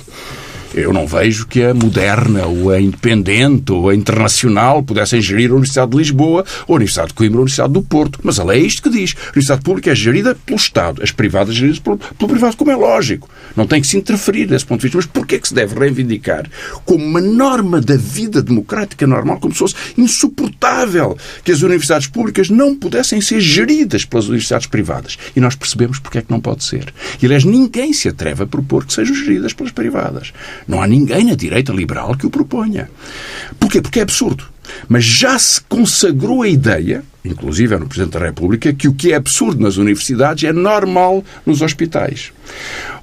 [0.73, 5.53] Eu não vejo que a moderna, ou a independente, ou a internacional pudessem gerir a
[5.53, 8.19] Universidade de Lisboa, ou a Universidade de Coimbra, ou a Universidade do Porto.
[8.23, 9.13] Mas a lei é isto que diz.
[9.17, 12.75] A Universidade Pública é gerida pelo Estado, as privadas geridas pelo, pelo privado, como é
[12.75, 13.29] lógico.
[13.55, 14.97] Não tem que se interferir desse ponto de vista.
[14.97, 16.49] Mas porquê que se deve reivindicar
[16.85, 22.49] como uma norma da vida democrática normal, como se fosse insuportável que as universidades públicas
[22.49, 25.17] não pudessem ser geridas pelas universidades privadas?
[25.35, 26.93] E nós percebemos porque é que não pode ser.
[27.21, 30.31] E, aliás, ninguém se atreve a propor que sejam geridas pelas privadas.
[30.67, 32.89] Não há ninguém na direita liberal que o proponha.
[33.59, 33.81] Porquê?
[33.81, 34.45] Porque é absurdo.
[34.87, 39.15] Mas já se consagrou a ideia, inclusive no Presidente da República, que o que é
[39.15, 42.31] absurdo nas universidades é normal nos hospitais.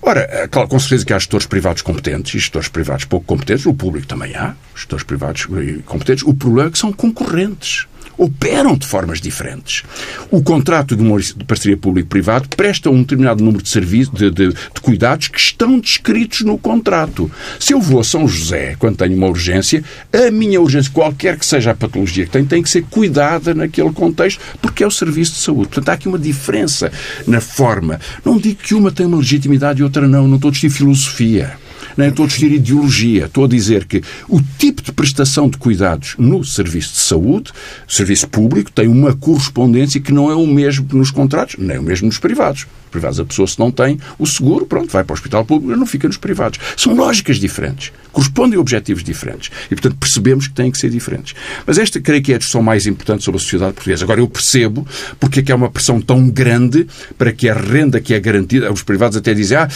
[0.01, 3.66] Ora, é claro, com certeza que há gestores privados competentes e gestores privados pouco competentes,
[3.66, 5.47] o público também há, gestores privados
[5.85, 6.25] competentes.
[6.25, 7.87] O problema é que são concorrentes
[8.18, 9.85] operam de formas diferentes.
[10.31, 14.81] O contrato de, uma, parceria público-privado presta um determinado número de serviços, de, de, de,
[14.83, 17.31] cuidados que estão descritos no contrato.
[17.61, 21.46] Se eu vou a São José quando tenho uma urgência, a minha urgência, qualquer que
[21.46, 25.35] seja a patologia que tenho, tem que ser cuidada naquele contexto, porque é o serviço
[25.35, 25.68] de saúde.
[25.68, 26.90] Portanto, há aqui uma diferença
[27.26, 28.00] na forma.
[28.24, 30.26] Não digo que uma tem uma legitimidade e outra não.
[30.26, 31.57] Não estou a discutir filosofia
[31.98, 33.24] nem estou a discutir ideologia.
[33.24, 37.50] Estou a dizer que o tipo de prestação de cuidados no serviço de saúde,
[37.88, 42.06] serviço público, tem uma correspondência que não é o mesmo nos contratos, nem o mesmo
[42.06, 43.20] nos privados privados.
[43.20, 46.07] A pessoa, se não tem o seguro, pronto, vai para o hospital público, não fica
[46.07, 46.59] nos privados.
[46.77, 49.51] São lógicas diferentes, correspondem a objetivos diferentes.
[49.66, 51.35] E, portanto, percebemos que têm que ser diferentes.
[51.66, 54.05] Mas esta, creio que é a discussão mais importante sobre a sociedade portuguesa.
[54.05, 54.87] Agora, eu percebo
[55.20, 58.72] porque é que há uma pressão tão grande para que a renda que é garantida,
[58.72, 59.68] os privados até dizem, ah,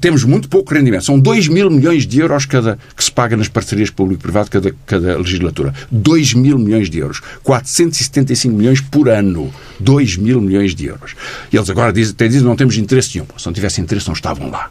[0.00, 1.04] temos muito pouco rendimento.
[1.04, 5.16] São 2 mil milhões de euros cada, que se paga nas parcerias público-privado cada, cada
[5.18, 5.74] legislatura.
[5.90, 7.20] 2 mil milhões de euros.
[7.42, 9.52] 475 milhões por ano.
[9.80, 11.14] 2 mil milhões de euros.
[11.52, 13.26] E eles agora dizem, até dizem, não temos interesse nenhum.
[13.38, 14.70] Se não tivessem interesse, não estavam lá.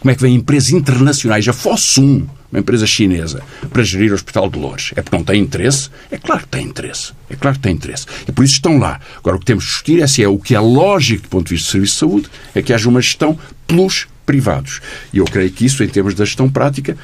[0.00, 4.48] Como é que vêm empresas internacionais, a Fossum, uma empresa chinesa, para gerir o Hospital
[4.48, 4.92] de Lourdes?
[4.96, 5.90] É porque não tem interesse?
[6.10, 7.12] É claro que tem interesse.
[7.28, 8.06] É claro que tem interesse.
[8.28, 9.00] E por isso estão lá.
[9.18, 11.48] Agora, o que temos de discutir é se é o que é lógico do ponto
[11.48, 14.80] de vista do Serviço de Saúde, é que haja uma gestão pelos privados.
[15.12, 16.96] E eu creio que isso, em termos da gestão prática,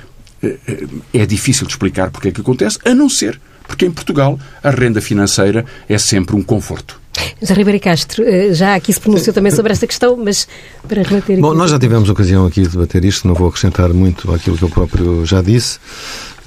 [0.43, 3.41] eh, eh, é difícil de explicar porque é que acontece, a não ser
[3.71, 7.00] porque em Portugal a renda financeira é sempre um conforto.
[7.41, 10.47] José Ribeiro Castro, eh, já aqui se pronunciou também sobre esta questão, mas
[10.87, 11.43] para rebater aqui...
[11.43, 14.63] Bom, nós já tivemos ocasião aqui de debater isto, não vou acrescentar muito àquilo que
[14.63, 15.79] eu próprio já disse.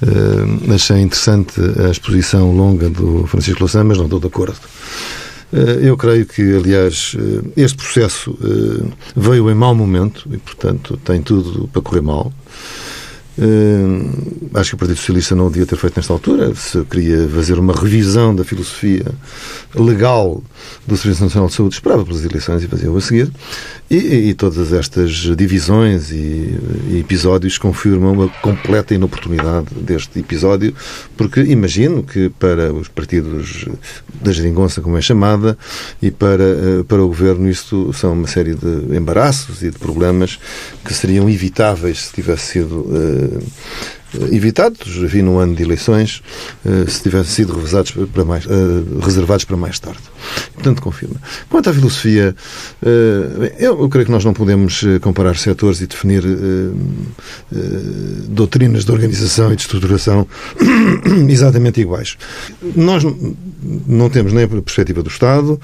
[0.02, 4.56] Uh, achei interessante a exposição longa do Francisco Louçã, mas não estou de acordo.
[5.52, 8.36] Uh, eu creio que, aliás, uh, este processo
[9.16, 12.32] veio em mau momento e, portanto, tem tudo para correr mal.
[13.36, 16.54] Uh, acho que o Partido Socialista não o devia ter feito nesta altura.
[16.54, 19.04] Se queria fazer uma revisão da filosofia
[19.74, 20.42] legal
[20.86, 23.30] do Serviço Nacional de Saúde, esperava pelas eleições e fazia-o a seguir.
[23.90, 23.96] E,
[24.30, 26.58] e, todas estas divisões e,
[26.90, 30.74] e, episódios confirmam a completa inoportunidade deste episódio,
[31.16, 33.66] porque imagino que para os partidos
[34.22, 35.56] da geringonça, como é chamada,
[36.00, 40.38] e para, eh, para o Governo, isto são uma série de embaraços e de problemas
[40.82, 43.23] que seriam evitáveis se tivesse sido uh,
[44.30, 46.22] evitados, enfim, no ano de eleições,
[46.64, 50.02] uh, se tivessem sido reservados para mais, uh, reservados para mais tarde.
[50.54, 51.16] Portanto, confirma.
[51.50, 52.34] Quanto à filosofia,
[53.58, 56.22] eu, eu, creio que nós não podemos comparar setores e definir
[58.28, 60.26] doutrinas de organização e de estruturação
[61.28, 62.16] exatamente iguais.
[62.76, 63.04] Nós
[63.86, 65.60] não temos nem a perspectiva do Estado,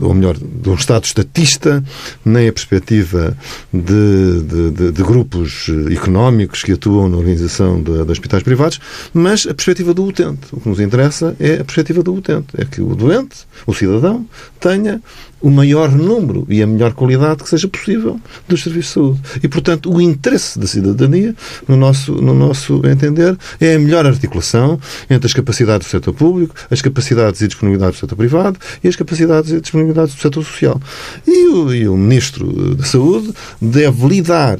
[0.00, 1.82] ou melhor, de um Estado estatista,
[2.24, 3.36] nem a perspectiva
[3.72, 8.80] de, de, de, de grupos económicos que atuam no organização de, de, hospitais privados,
[9.14, 10.48] mas a perspectiva do utente.
[10.52, 12.48] O que nos interessa é a perspectiva do utente.
[12.56, 13.29] É que o doente,
[13.66, 14.26] o cidadão,
[14.58, 15.02] tenha
[15.40, 19.20] o maior número e a melhor qualidade que seja possível dos serviços de saúde.
[19.42, 21.34] E, portanto, o interesse da cidadania,
[21.66, 26.54] no nosso, no nosso entender, é a melhor articulação entre as capacidades do setor público,
[26.70, 30.80] as capacidades e disponibilidades do setor privado e as capacidades e disponibilidades do setor social.
[31.26, 34.58] E o, e o Ministro da Saúde deve lidar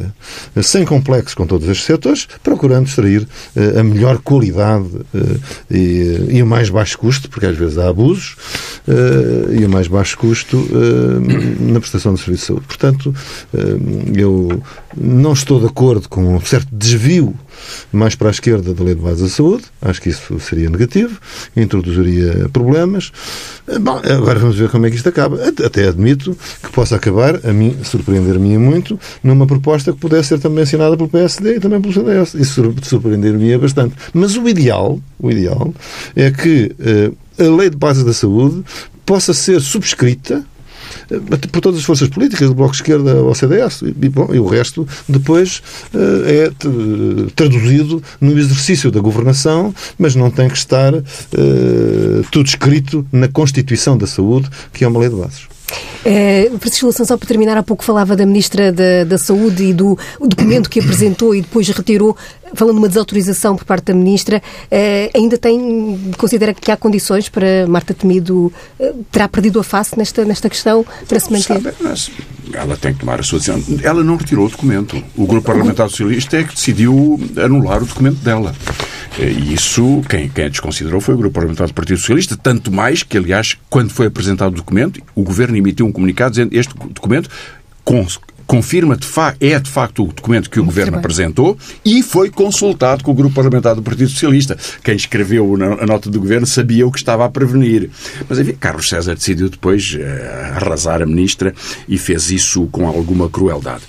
[0.63, 5.41] sem complexos com todos estes setores, procurando extrair uh, a melhor qualidade uh,
[5.71, 8.37] e, e, o mais baixo custo, porque às vezes há abusos,
[9.59, 10.57] e a mais baixo custo
[11.61, 12.67] na prestação de serviço de saúde.
[12.67, 13.15] Portanto,
[14.15, 14.63] eu
[14.97, 17.35] não estou de acordo com um certo desvio
[17.93, 19.65] mais para a esquerda da Lei de Base da Saúde.
[19.83, 21.21] Acho que isso seria negativo,
[21.57, 23.13] introduziria problemas.
[23.81, 25.39] Bom, agora vamos ver como é que isto acaba.
[25.65, 30.63] Até admito que possa acabar, a mim, surpreender-me muito, numa proposta que pudesse ser também
[30.63, 32.35] assinada pelo PSD e também pelo CDS.
[32.35, 33.95] Isso surpreender-me bastante.
[34.13, 35.75] Mas o ideal, o ideal
[36.17, 36.75] é que
[37.39, 38.63] a Lei de Base da Saúde
[39.05, 40.45] possa ser subscrita
[41.51, 44.47] por todas as forças políticas, do Bloco de Esquerda ao CDS, e, bom, e o
[44.47, 45.63] resto depois
[45.95, 46.51] eh, é
[47.35, 51.03] traduzido no exercício da governação, mas não tem que estar uh,
[52.31, 55.60] tudo escrito na Constituição da Saúde, que é uma lei de bases.
[56.01, 59.75] Uh, Francisco Louçã, só para terminar, há pouco falava da Ministra da, da Saúde e
[59.75, 62.17] do documento que apresentou e depois retirou,
[62.55, 64.43] falando de uma desautorização por parte da Ministra.
[64.67, 69.97] Uh, ainda tem, considera que há condições para Marta Temido uh, terá perdido a face
[69.99, 71.61] nesta, nesta questão para se manter?
[71.61, 72.11] Sabe, mas
[72.55, 73.63] ela tem que tomar a sua decisão.
[73.83, 75.03] Ela não retirou o documento.
[75.17, 78.55] O Grupo Parlamentar Socialista é que decidiu anular o documento dela.
[79.19, 83.03] E isso, quem, quem a desconsiderou foi o Grupo Parlamentar do Partido Socialista, tanto mais
[83.03, 87.29] que, aliás, quando foi apresentado o documento, o Governo emitiu um comunicado dizendo este documento
[88.51, 93.05] confirma de facto, é de facto o documento que o Governo apresentou e foi consultado
[93.05, 94.59] com o Grupo Parlamentar do Partido Socialista.
[94.83, 97.91] Quem escreveu a nota do Governo sabia o que estava a prevenir.
[98.29, 101.55] Mas, enfim, Carlos César decidiu depois uh, arrasar a Ministra
[101.89, 103.85] e fez isso com alguma crueldade.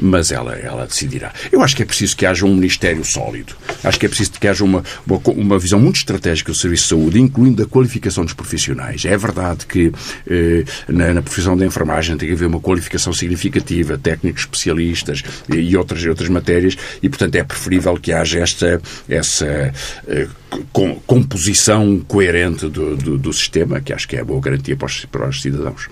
[0.00, 1.30] Mas ela, ela decidirá.
[1.52, 3.52] Eu acho que é preciso que haja um Ministério sólido.
[3.84, 6.88] Acho que é preciso que haja uma, uma, uma visão muito estratégica do Serviço de
[6.88, 9.04] Saúde, incluindo a qualificação dos profissionais.
[9.04, 9.92] É verdade que
[10.26, 15.76] eh, na, na profissão da enfermagem tem que haver uma qualificação significativa, técnicos especialistas e
[15.76, 19.72] outras, outras matérias, e, portanto, é preferível que haja esta, essa
[20.04, 20.28] uh,
[20.72, 24.86] com, composição coerente do, do, do, sistema, que acho que é a boa garantia para
[24.86, 25.88] os, para os cidadãos.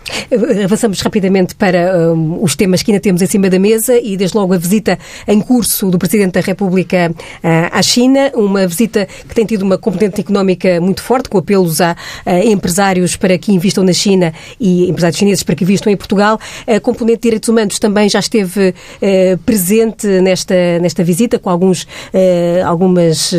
[0.64, 4.36] Avançamos rapidamente para um, os temas que ainda temos em cima da mesa e, desde
[4.36, 4.96] logo, a visita
[5.26, 9.76] em curso do Presidente da República uh, à China, uma visita que tem tido uma
[9.76, 14.88] componente económica muito forte, com apelos a, a empresários para que invistam na China e
[14.88, 16.38] empresários chineses para que invistam em Portugal.
[16.66, 21.82] A componente de direitos humanos também já esteve uh, presente nesta, nesta visita, com alguns,
[21.82, 23.34] uh, algumas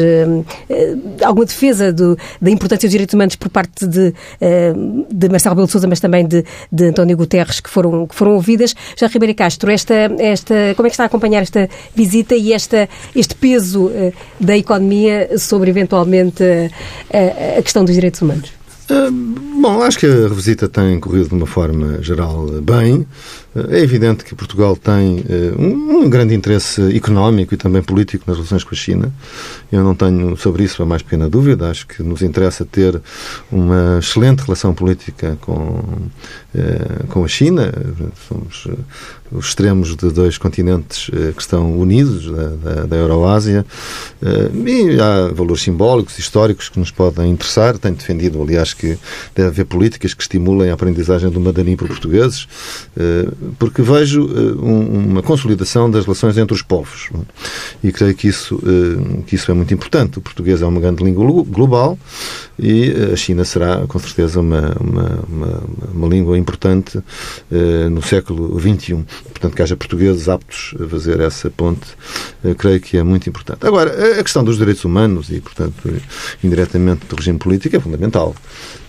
[1.23, 4.13] alguma defesa do, da importância dos direitos humanos por parte de,
[5.11, 8.33] de Marcelo Rebelo de Sousa, mas também de, de António Guterres, que foram, que foram
[8.33, 8.75] ouvidas.
[8.97, 12.89] Já Ribeiro Castro, esta, esta, como é que está a acompanhar esta visita e esta,
[13.15, 13.91] este peso
[14.39, 18.51] da economia sobre, eventualmente, a, a questão dos direitos humanos?
[19.61, 23.05] Bom, acho que a revisita tem corrido de uma forma geral bem.
[23.55, 28.65] É evidente que Portugal tem eh, um grande interesse económico e também político nas relações
[28.65, 29.13] com a China.
[29.71, 31.69] Eu não tenho sobre isso a mais pequena dúvida.
[31.69, 33.01] Acho que nos interessa ter
[33.49, 35.81] uma excelente relação política com,
[36.53, 37.71] eh, com a China.
[38.27, 38.75] Somos eh,
[39.37, 43.65] os extremos de dois continentes que estão unidos, da, da, da Euroásia.
[44.21, 47.77] E há valores simbólicos, históricos que nos podem interessar.
[47.77, 48.97] Tenho defendido, aliás, que
[49.35, 52.47] deve haver políticas que estimulem a aprendizagem do mandarim por portugueses
[53.57, 54.25] porque vejo
[54.59, 57.09] uma consolidação das relações entre os povos.
[57.83, 58.59] E creio que isso,
[59.25, 60.17] que isso é muito importante.
[60.17, 61.97] O português é uma grande língua global
[62.57, 65.63] e eh, a China será, com certeza, uma, uma, uma,
[65.93, 69.05] uma língua importante uh, no século XXI.
[69.25, 71.85] Portanto, que haja portugueses aptos a fazer essa ponte,
[72.57, 73.65] creio que é muito importante.
[73.65, 75.93] Agora, a questão dos direitos humanos e, portanto,
[76.43, 78.35] indiretamente do regime político é fundamental.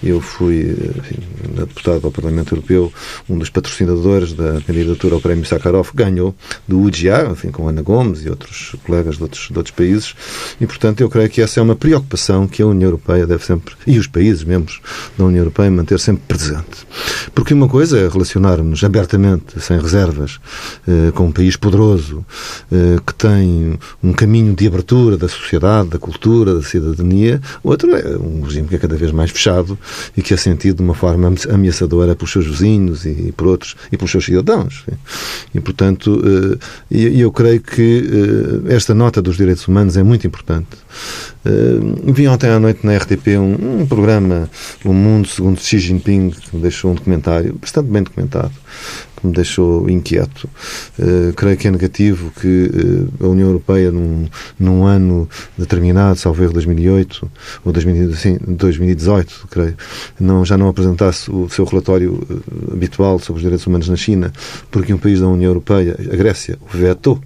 [0.02, 1.16] Eu fui, enfim,
[1.56, 2.92] deputado ao Parlamento Europeu,
[3.28, 6.34] um dos patrocinadores da candidatura ao Prémio Sakharov, ganhou
[6.66, 10.14] do UGA, enfim, com Ana Gomes e outros colegas de outros, de outros países,
[10.60, 13.74] e, portanto, eu creio que essa é uma preocupação que a União Europeia deve sempre,
[13.86, 14.80] e os países membros
[15.16, 16.86] da União Europeia, manter sempre presente.
[17.34, 20.38] Porque uma coisa é relacionar-nos abertamente, sem reservas,
[20.86, 22.24] eh, com um país poderoso,
[22.70, 28.16] eh, que tem um caminho de abertura da sociedade, da cultura, da cidadania, outro é
[28.16, 29.78] um regime que é cada vez mais fechado
[30.16, 33.96] e que é sentido de uma forma ameaçadora pelos seus vizinhos e por outros, e
[33.96, 34.84] pelos seus cidadãos.
[35.54, 36.20] E, portanto,
[36.90, 38.04] eh, eu creio que
[38.68, 40.68] esta nota dos direitos humanos é muito importante.
[41.46, 44.50] Eh, vi ontem à noite na RTP um, um programa,
[44.84, 48.50] O Mundo Segundo Xi Jinping, que me deixou um documentário bastante bem documentado,
[49.16, 50.48] que me deixou inquieto.
[50.98, 52.68] Uh, creio que é negativo que
[53.20, 54.26] uh, a União Europeia, num,
[54.58, 57.30] num ano determinado, salvo erro 2008
[57.64, 59.76] ou 2018, creio,
[60.18, 62.20] não, já não apresentasse o seu relatório
[62.72, 64.32] habitual sobre os direitos humanos na China,
[64.70, 67.20] porque um país da União Europeia, a Grécia, o vetou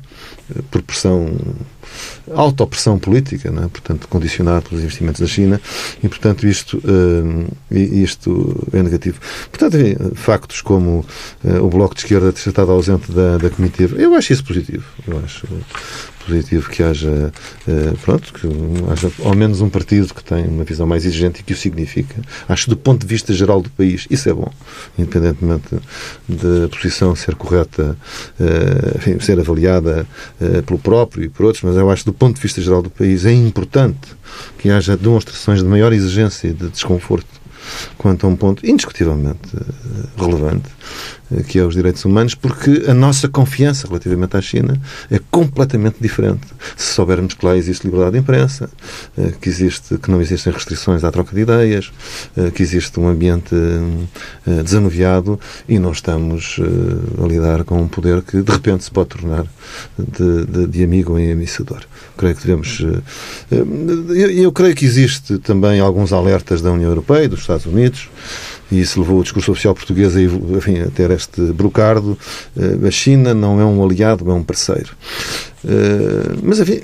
[0.70, 1.36] por pressão
[2.32, 3.68] autopressão política, é?
[3.68, 5.60] portanto, condicionado pelos investimentos da China,
[6.02, 9.18] e, portanto, isto, uh, isto é negativo.
[9.50, 9.76] Portanto,
[10.14, 11.04] factos como
[11.44, 14.84] uh, o Bloco de Esquerda ter estado ausente da, da comitiva, eu acho isso positivo.
[15.06, 15.46] Eu acho
[16.30, 17.32] positivo que haja,
[17.66, 18.46] uh, pronto, que
[18.90, 22.22] haja ao menos um partido que tenha uma visão mais exigente e que o significa.
[22.48, 24.50] Acho que do ponto de vista geral do país isso é bom,
[24.96, 25.68] independentemente
[26.28, 27.96] da posição ser correta,
[28.38, 30.06] uh, enfim, ser avaliada
[30.40, 32.82] uh, pelo próprio e por outros, mas eu acho que do ponto de vista geral
[32.82, 34.16] do país é importante
[34.58, 37.40] que haja demonstrações de maior exigência e de desconforto
[37.96, 39.60] quanto a um ponto indiscutivelmente eh,
[40.16, 45.20] relevante, eh, que é os direitos humanos, porque a nossa confiança relativamente à China é
[45.30, 46.46] completamente diferente.
[46.76, 48.68] Se soubermos que lá existe liberdade de imprensa,
[49.16, 51.92] eh, que, existe, que não existem restrições à troca de ideias,
[52.54, 53.54] que existe um ambiente
[54.64, 55.38] desanuviado
[55.68, 56.56] e não estamos
[57.22, 59.46] a lidar com um poder que de repente se pode tornar
[59.98, 61.80] de, de, de amigo em ameaçador.
[62.16, 62.84] Creio que devemos.
[63.50, 68.08] Eu, eu creio que existe também alguns alertas da União Europeia, dos Estados Unidos,
[68.70, 72.16] e isso levou o discurso oficial português a, enfim, a ter este brocardo.
[72.56, 74.90] Eh, a China não é um aliado, é um parceiro.
[75.64, 76.80] Eh, mas, enfim,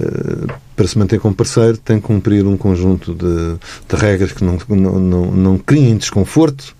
[0.00, 4.44] eh, para se manter como parceiro, tem que cumprir um conjunto de, de regras que
[4.44, 6.76] não, não, não, não criem desconforto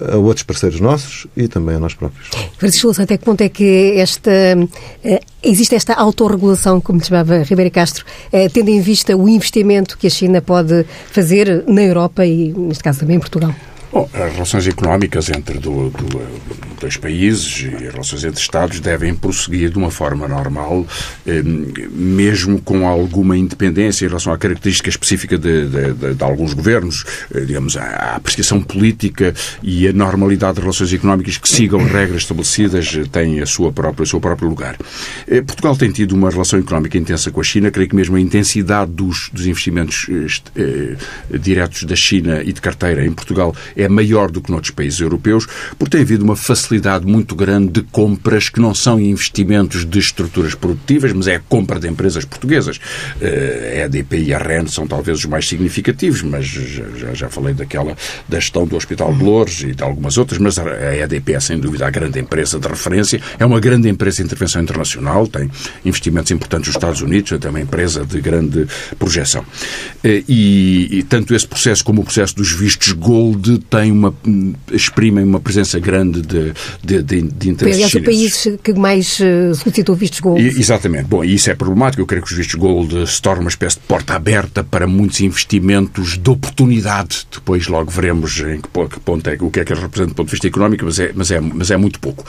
[0.00, 2.28] a outros parceiros nossos e também a nós próprios.
[2.58, 4.30] Francisco Louçã, até que ponto é que esta,
[5.02, 10.06] eh, existe esta autorregulação, como chamava Ribeiro Castro, eh, tendo em vista o investimento que
[10.06, 13.54] a China pode fazer na Europa e, neste caso, também em Portugal?
[13.90, 19.14] Bom, as relações económicas entre do, do, dois países e as relações entre Estados devem
[19.14, 20.86] prosseguir de uma forma normal,
[21.26, 26.54] eh, mesmo com alguma independência em relação à característica específica de, de, de, de alguns
[26.54, 32.22] governos, eh, digamos, a apreciação política e a normalidade de relações económicas que sigam regras
[32.22, 34.76] estabelecidas eh, têm a sua própria, o seu próprio lugar.
[35.46, 38.90] Portugal tem tido uma relação económica intensa com a China, creio que mesmo a intensidade
[38.90, 40.06] dos, dos investimentos
[41.40, 45.46] diretos da China e de carteira em Portugal é maior do que noutros países europeus,
[45.78, 50.54] porque tem havido uma facilidade muito grande de compras que não são investimentos de estruturas
[50.54, 52.80] produtivas, mas é a compra de empresas portuguesas.
[53.20, 57.54] Eh, a EDP e a REN são talvez os mais significativos, mas já, já falei
[57.54, 57.96] daquela
[58.28, 61.58] da gestão do Hospital de Lourdes e de algumas outras, mas a EDP é sem
[61.58, 65.48] dúvida a grande empresa de referência, é uma grande empresa de intervenção internacional, tem
[65.84, 68.66] investimentos importantes nos Estados Unidos, é uma empresa de grande
[68.98, 69.44] projeção.
[70.02, 74.14] Eh, e, e tanto esse processo como o processo dos vistos Gold têm uma,
[74.72, 76.52] exprimem uma presença grande de,
[76.82, 80.42] de, de, de interesses Aliás, o país que mais uh, solicitou vistos gold.
[80.42, 81.04] E, exatamente.
[81.04, 82.02] Bom, e isso é problemático.
[82.02, 85.20] Eu creio que os vistos gold se tornam uma espécie de porta aberta para muitos
[85.20, 87.26] investimentos de oportunidade.
[87.30, 90.16] Depois logo veremos em que, que ponto é, o que é que eles representam do
[90.16, 92.24] ponto de vista económico, mas é, mas é, mas é muito pouco.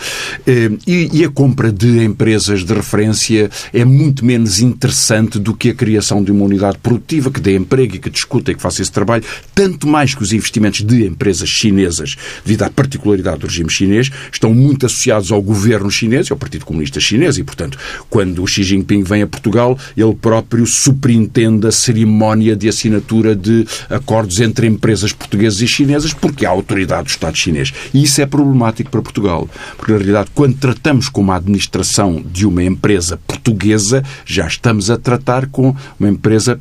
[0.45, 5.69] Eh, e, e a compra de empresas de referência é muito menos interessante do que
[5.69, 8.82] a criação de uma unidade produtiva que dê emprego e que discuta e que faça
[8.82, 9.23] esse trabalho,
[9.54, 14.09] tanto mais que os investimentos de empresas empresas chinesas, devido à particularidade do regime chinês,
[14.31, 17.77] estão muito associados ao governo chinês e ao Partido Comunista Chinês e, portanto,
[18.09, 23.65] quando o Xi Jinping vem a Portugal, ele próprio superintende a cerimónia de assinatura de
[23.89, 27.71] acordos entre empresas portuguesas e chinesas, porque há autoridade do Estado chinês.
[27.93, 32.45] E isso é problemático para Portugal, porque, na realidade, quando tratamos com uma administração de
[32.47, 36.59] uma empresa portuguesa, já estamos a tratar com uma empresa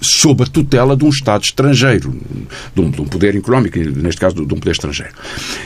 [0.00, 2.14] sob a tutela de um Estado estrangeiro,
[2.74, 5.12] de um, de um, poder económico, neste caso de um poder estrangeiro.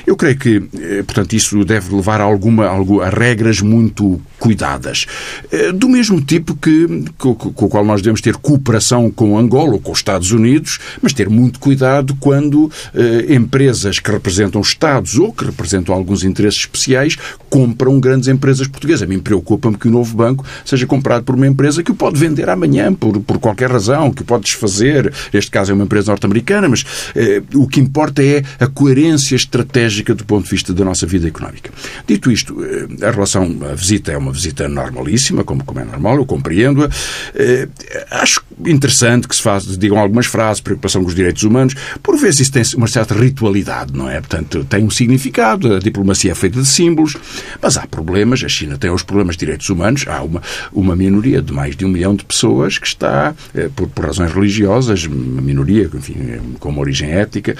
[0.07, 5.07] Eu creio que, eh, portanto, isso deve levar a, alguma, a regras muito cuidadas.
[5.53, 9.81] Eh, do mesmo tipo que, com, o qual nós devemos ter cooperação com Angola ou
[9.81, 15.33] com os Estados Unidos, mas ter muito cuidado quando eh, empresas que representam Estados ou
[15.33, 17.17] que representam alguns interesses especiais
[17.49, 19.03] compram grandes empresas portuguesas.
[19.03, 22.19] A mim preocupa-me que o novo banco seja comprado por uma empresa que o pode
[22.19, 25.13] vender amanhã por, por qualquer razão, que pode desfazer.
[25.33, 26.85] Este caso é uma empresa norte-americana, mas
[27.15, 31.29] eh, o que importa é a coerência estratégica do ponto de vista da nossa vida
[31.29, 31.71] económica.
[32.07, 36.17] Dito isto, eh, a relação, a visita é uma visita normalíssima, como, como é normal,
[36.17, 36.89] eu compreendo-a.
[37.35, 37.69] Eh,
[38.11, 41.75] acho interessante que se faz, digam algumas frases, preocupação com os direitos humanos.
[42.03, 44.21] Por vezes isso tem uma certa ritualidade, não é?
[44.21, 47.17] Portanto, tem um significado, a diplomacia é feita de símbolos,
[47.61, 51.43] mas há problemas, a China tem os problemas de direitos humanos, há uma, uma minoria
[51.43, 55.43] de mais de um milhão de pessoas que está, eh, por, por razões religiosas, uma
[55.43, 56.15] minoria, enfim,
[56.59, 57.57] com uma origem ética,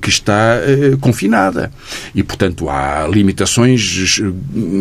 [0.00, 0.58] que está
[1.00, 1.70] confinada.
[2.14, 4.20] E, portanto, há limitações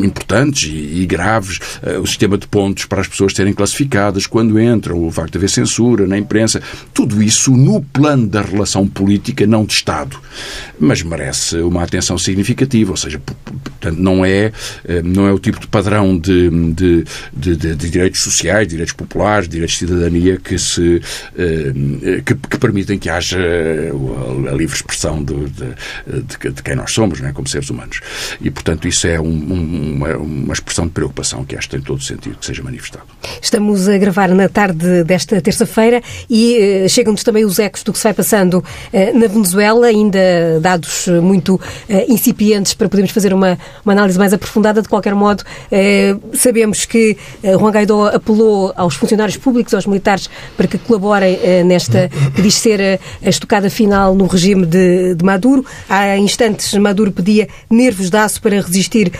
[0.03, 1.59] importantes e graves.
[2.01, 5.49] O sistema de pontos para as pessoas serem classificadas quando entram, o facto de haver
[5.49, 6.61] censura na imprensa,
[6.93, 10.17] tudo isso no plano da relação política, não de Estado.
[10.79, 14.51] Mas merece uma atenção significativa, ou seja, portanto, não é,
[14.85, 19.47] eh, não é o tipo de padrão de, de, de, de direitos sociais, direitos populares,
[19.47, 21.01] direitos de cidadania que, se, eh,
[22.25, 27.31] que, que permitem que haja a livre expressão de, de, de quem nós somos, né,
[27.33, 27.99] como seres humanos.
[28.41, 31.83] E, portanto, isso é um, um, uma, uma expressão de preocupação que acho que tem
[31.83, 33.05] todo o sentido que seja manifestado.
[33.41, 37.97] Estamos a gravar na tarde desta terça-feira e uh, chegam-nos também os ecos do que
[37.97, 38.63] se vai passando
[39.13, 41.59] na Venezuela, ainda dados muito
[42.07, 44.81] incipientes para podermos fazer uma, uma análise mais aprofundada.
[44.81, 45.43] De qualquer modo,
[46.33, 51.04] sabemos que Juan Guaidó apelou aos funcionários públicos, aos militares, para que colaborem
[51.65, 55.65] nesta que diz ser a, a estocada final no regime de, de, Maduro.
[55.89, 59.11] Há instantes, Maduro pedia nervos de aço para resistir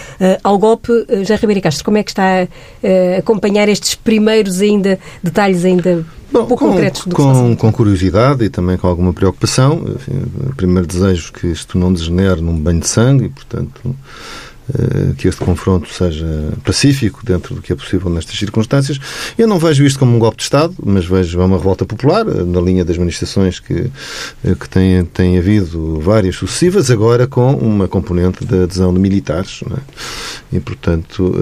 [0.44, 0.92] ao golpe.
[1.24, 6.46] Já Ribeiro Castro, como é que está a acompanhar estes primeiros ainda detalhes ainda Bom,
[6.46, 9.84] pouco com, concretos do com, com curiosidade e também com alguma preocupação.
[9.96, 10.24] Enfim,
[10.56, 13.92] primeiro desejo que isto não degenere num banho de sangue e, portanto, eh,
[15.18, 16.26] que este confronto seja
[16.64, 19.00] pacífico dentro do que é possível nestas circunstâncias.
[19.38, 22.44] Eu não vejo isto como um golpe de Estado, mas vejo uma revolta popular, eh,
[22.44, 23.90] na linha das manifestações que,
[24.44, 29.64] eh, que têm, têm havido várias sucessivas, agora com uma componente da adesão de militares.
[30.52, 30.58] É?
[30.58, 31.34] E, portanto,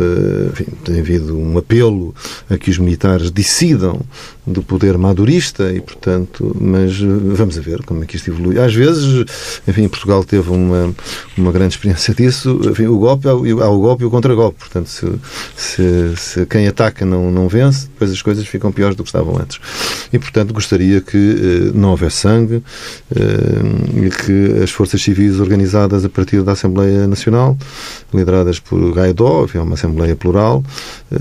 [0.51, 2.15] enfim, tem havido um apelo
[2.49, 4.01] a que os militares decidam
[4.45, 8.59] do poder madurista e, portanto, mas vamos ver como é que isto evolui.
[8.59, 9.25] Às vezes,
[9.67, 10.93] enfim, Portugal teve uma,
[11.37, 12.59] uma grande experiência disso.
[12.65, 14.59] Enfim, o golpe, há o golpe e o contragolpe.
[14.59, 15.07] Portanto, se,
[15.55, 19.37] se, se, quem ataca não, não vence, depois as coisas ficam piores do que estavam
[19.37, 19.59] antes.
[20.11, 22.63] E, portanto, gostaria que eh, não houvesse sangue
[23.15, 27.57] eh, e que as forças civis organizadas a partir da Assembleia Nacional,
[28.13, 30.63] lideradas por Gaidó, enfim, uma Assembleia plural,
[31.11, 31.17] eh,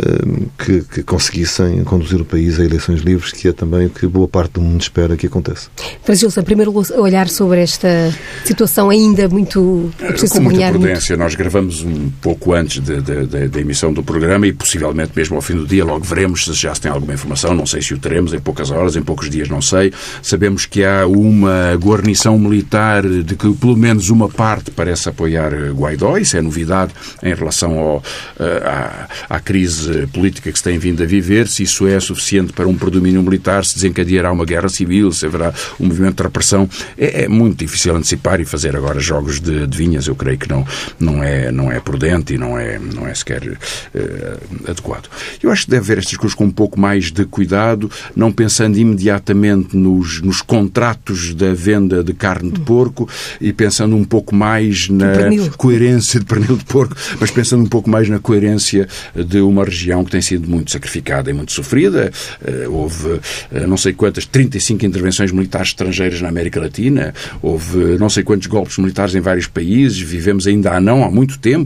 [0.59, 4.29] que, que conseguissem conduzir o país a eleições livres que é também o que boa
[4.29, 5.69] parte do mundo espera que aconteça.
[6.03, 8.13] Francisco, primeiro olhar sobre esta
[8.45, 9.91] situação ainda muito...
[10.01, 11.25] É Com muita prudência, muito...
[11.25, 15.67] nós gravamos um pouco antes da emissão do programa e possivelmente mesmo ao fim do
[15.67, 18.41] dia logo veremos se já se tem alguma informação, não sei se o teremos em
[18.41, 19.93] poucas horas, em poucos dias, não sei.
[20.23, 26.17] Sabemos que há uma guarnição militar de que pelo menos uma parte parece apoiar Guaidó,
[26.17, 28.03] isso é novidade em relação ao,
[28.39, 32.53] eh, à, à crise política que se tem vindo a viver, se isso é suficiente
[32.53, 36.69] para um predomínio militar, se desencadeará uma guerra civil, se haverá um movimento de repressão.
[36.97, 40.07] É, é muito difícil antecipar e fazer agora jogos de adivinhas.
[40.07, 40.67] Eu creio que não,
[40.99, 45.09] não, é, não é prudente e não é, não é sequer uh, adequado.
[45.43, 48.79] Eu acho que deve ver estas coisas com um pouco mais de cuidado, não pensando
[48.79, 53.09] imediatamente nos, nos contratos da venda de carne de porco
[53.41, 55.13] e pensando um pouco mais na
[55.57, 60.05] coerência de pernil de porco, mas pensando um pouco mais na coerência de uma região
[60.05, 62.13] que tem sido muito sacrificada e muito sofrida.
[62.41, 63.21] Uh, houve
[63.51, 68.47] eh, não sei quantas, 35 intervenções militares estrangeiras na América Latina, houve não sei quantos
[68.47, 71.62] golpes militares em vários países, vivemos ainda há não há muito tempo,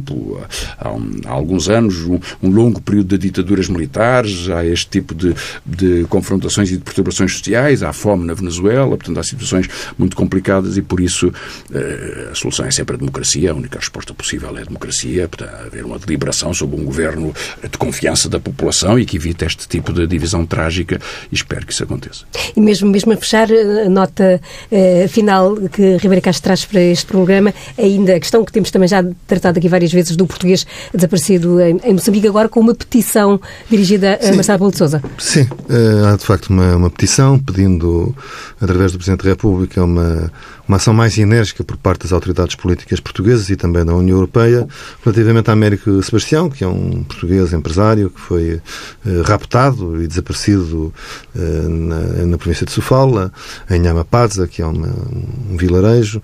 [0.78, 0.88] há,
[1.26, 5.34] há alguns anos, um, um, longo período de ditaduras militares, há este tipo de,
[5.64, 9.68] de confrontações e de perturbações sociais, há fome na Venezuela, portanto há situações
[9.98, 11.32] muito complicadas e por isso
[11.72, 15.66] eh, a solução é sempre a democracia, a única resposta possível é a democracia, portanto,
[15.66, 19.92] haver uma deliberação sobre um governo de confiança da população e que evite este tipo
[19.92, 22.24] de divisão trágica e espero que isso aconteça.
[22.54, 24.40] E mesmo, mesmo a fechar, a nota
[24.70, 28.88] uh, final que Ribeiro Castro traz para este programa, ainda a questão que temos também
[28.88, 33.40] já tratado aqui várias vezes do português desaparecido em, em Moçambique, agora com uma petição
[33.70, 35.02] dirigida a Marcelo Paulo de Sousa.
[35.18, 38.14] Sim, uh, há de facto uma, uma petição pedindo,
[38.60, 40.30] através do Presidente da República, uma
[40.66, 44.66] uma ação mais enérgica por parte das autoridades políticas portuguesas e também da União Europeia
[45.04, 48.60] relativamente a Américo Sebastião, que é um português empresário que foi
[49.06, 50.92] eh, raptado e desaparecido
[51.34, 53.32] eh, na, na, província de Sofala,
[53.70, 56.20] em Amapaza, que é uma, um vilarejo,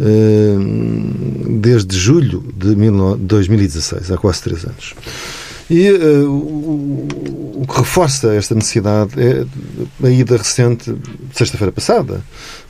[0.00, 0.56] eh,
[1.60, 4.94] desde julho de 2016, há quase três anos.
[5.68, 9.44] E uh, o, o, que reforça esta necessidade é
[10.06, 10.94] a ida recente,
[11.32, 12.22] sexta-feira passada,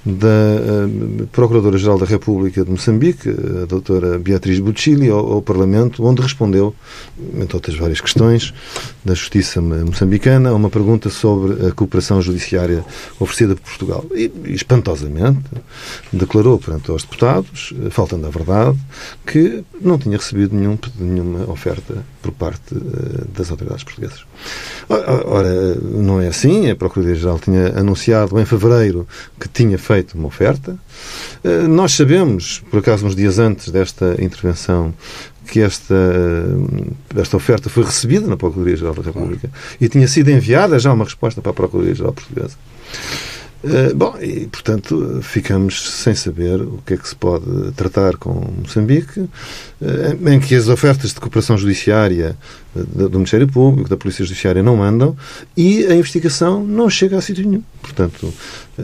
[0.07, 6.23] da uh, Procuradora-Geral da República de Moçambique, a doutora Beatriz Bucilli, ao, ao, Parlamento, onde
[6.23, 6.73] respondeu,
[7.35, 8.55] entre outras várias questões,
[9.05, 12.85] da Justiça moçambicana, a uma pergunta sobre a cooperação judiciária
[13.19, 14.05] oferecida por Portugal.
[14.15, 15.43] E, espantosamente,
[16.13, 18.79] declarou perante os deputados, faltando a verdade,
[19.27, 22.75] que não tinha recebido nenhum, nenhuma oferta por parte
[23.37, 24.25] das autoridades portuguesas.
[24.89, 26.71] Ora, não é assim.
[26.71, 29.07] A Procuradoria-Geral tinha anunciado em fevereiro
[29.39, 30.77] que tinha feito uma oferta.
[31.69, 34.93] Nós sabemos, por acaso, uns dias antes desta intervenção,
[35.47, 35.95] que esta,
[37.17, 41.41] esta oferta foi recebida na Procuradoria-Geral da República e tinha sido enviada já uma resposta
[41.41, 42.57] para a Procuradoria-Geral Portuguesa.
[43.65, 48.35] Uh, bom, e portanto ficamos sem saber o que é que se pode tratar com
[48.63, 49.29] Moçambique,
[50.27, 52.37] em que as ofertas de cooperação judiciária
[52.75, 55.17] do Ministério Público, da Polícia Judiciária não mandam
[55.57, 57.63] e a investigação não chega a sítio nenhum.
[57.81, 58.33] Portanto,
[58.79, 58.83] eh,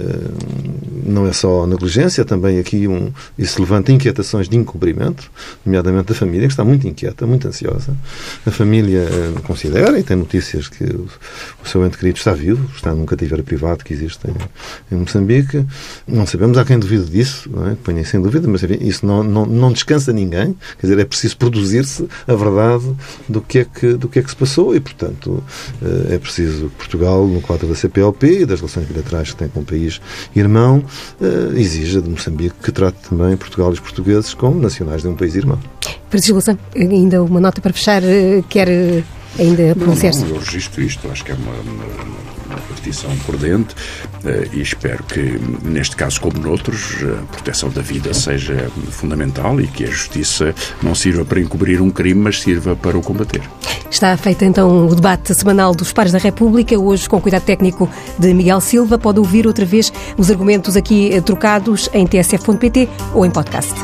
[1.04, 5.30] não é só negligência, também aqui um, isso levanta inquietações de incumprimento,
[5.66, 7.94] nomeadamente da família, que está muito inquieta, muito ansiosa.
[8.46, 11.08] A família eh, considera e tem notícias que o,
[11.68, 15.66] seu ente querido está vivo, está num cativeiro privado que existe em, em Moçambique.
[16.06, 17.74] Não sabemos, há quem duvide disso, não é?
[17.74, 20.56] ponha sem dúvida, mas enfim, isso não, não, não descansa ninguém.
[20.82, 22.92] Quer dizer, é preciso produzir-se a verdade
[23.28, 25.40] do que é que do que é que se passou e, portanto,
[25.80, 29.48] eh, é preciso que Portugal, no quadro da CPLP e das relações bilaterais que tem
[29.48, 30.00] com o país
[30.34, 30.82] irmão,
[31.20, 35.14] eh, exija de Moçambique que trate também Portugal e os portugueses como nacionais de um
[35.14, 35.60] país irmão.
[36.10, 39.04] Francisco Louçã, ainda uma nota para fechar, eh, quer
[39.38, 40.22] ainda pronunciar-se?
[40.22, 42.32] Eu registro isto, acho que é uma, uma
[42.82, 43.74] petição prudente
[44.24, 49.66] eh, e espero que, neste caso como noutros, a proteção da vida seja fundamental e
[49.66, 53.42] que a justiça não sirva para encobrir um crime, mas sirva para o combater.
[53.90, 58.32] Está feito então o debate semanal dos pares da República, hoje com cuidado técnico de
[58.34, 58.98] Miguel Silva.
[58.98, 63.74] Pode ouvir outra vez os argumentos aqui trocados em tsf.pt ou em podcast.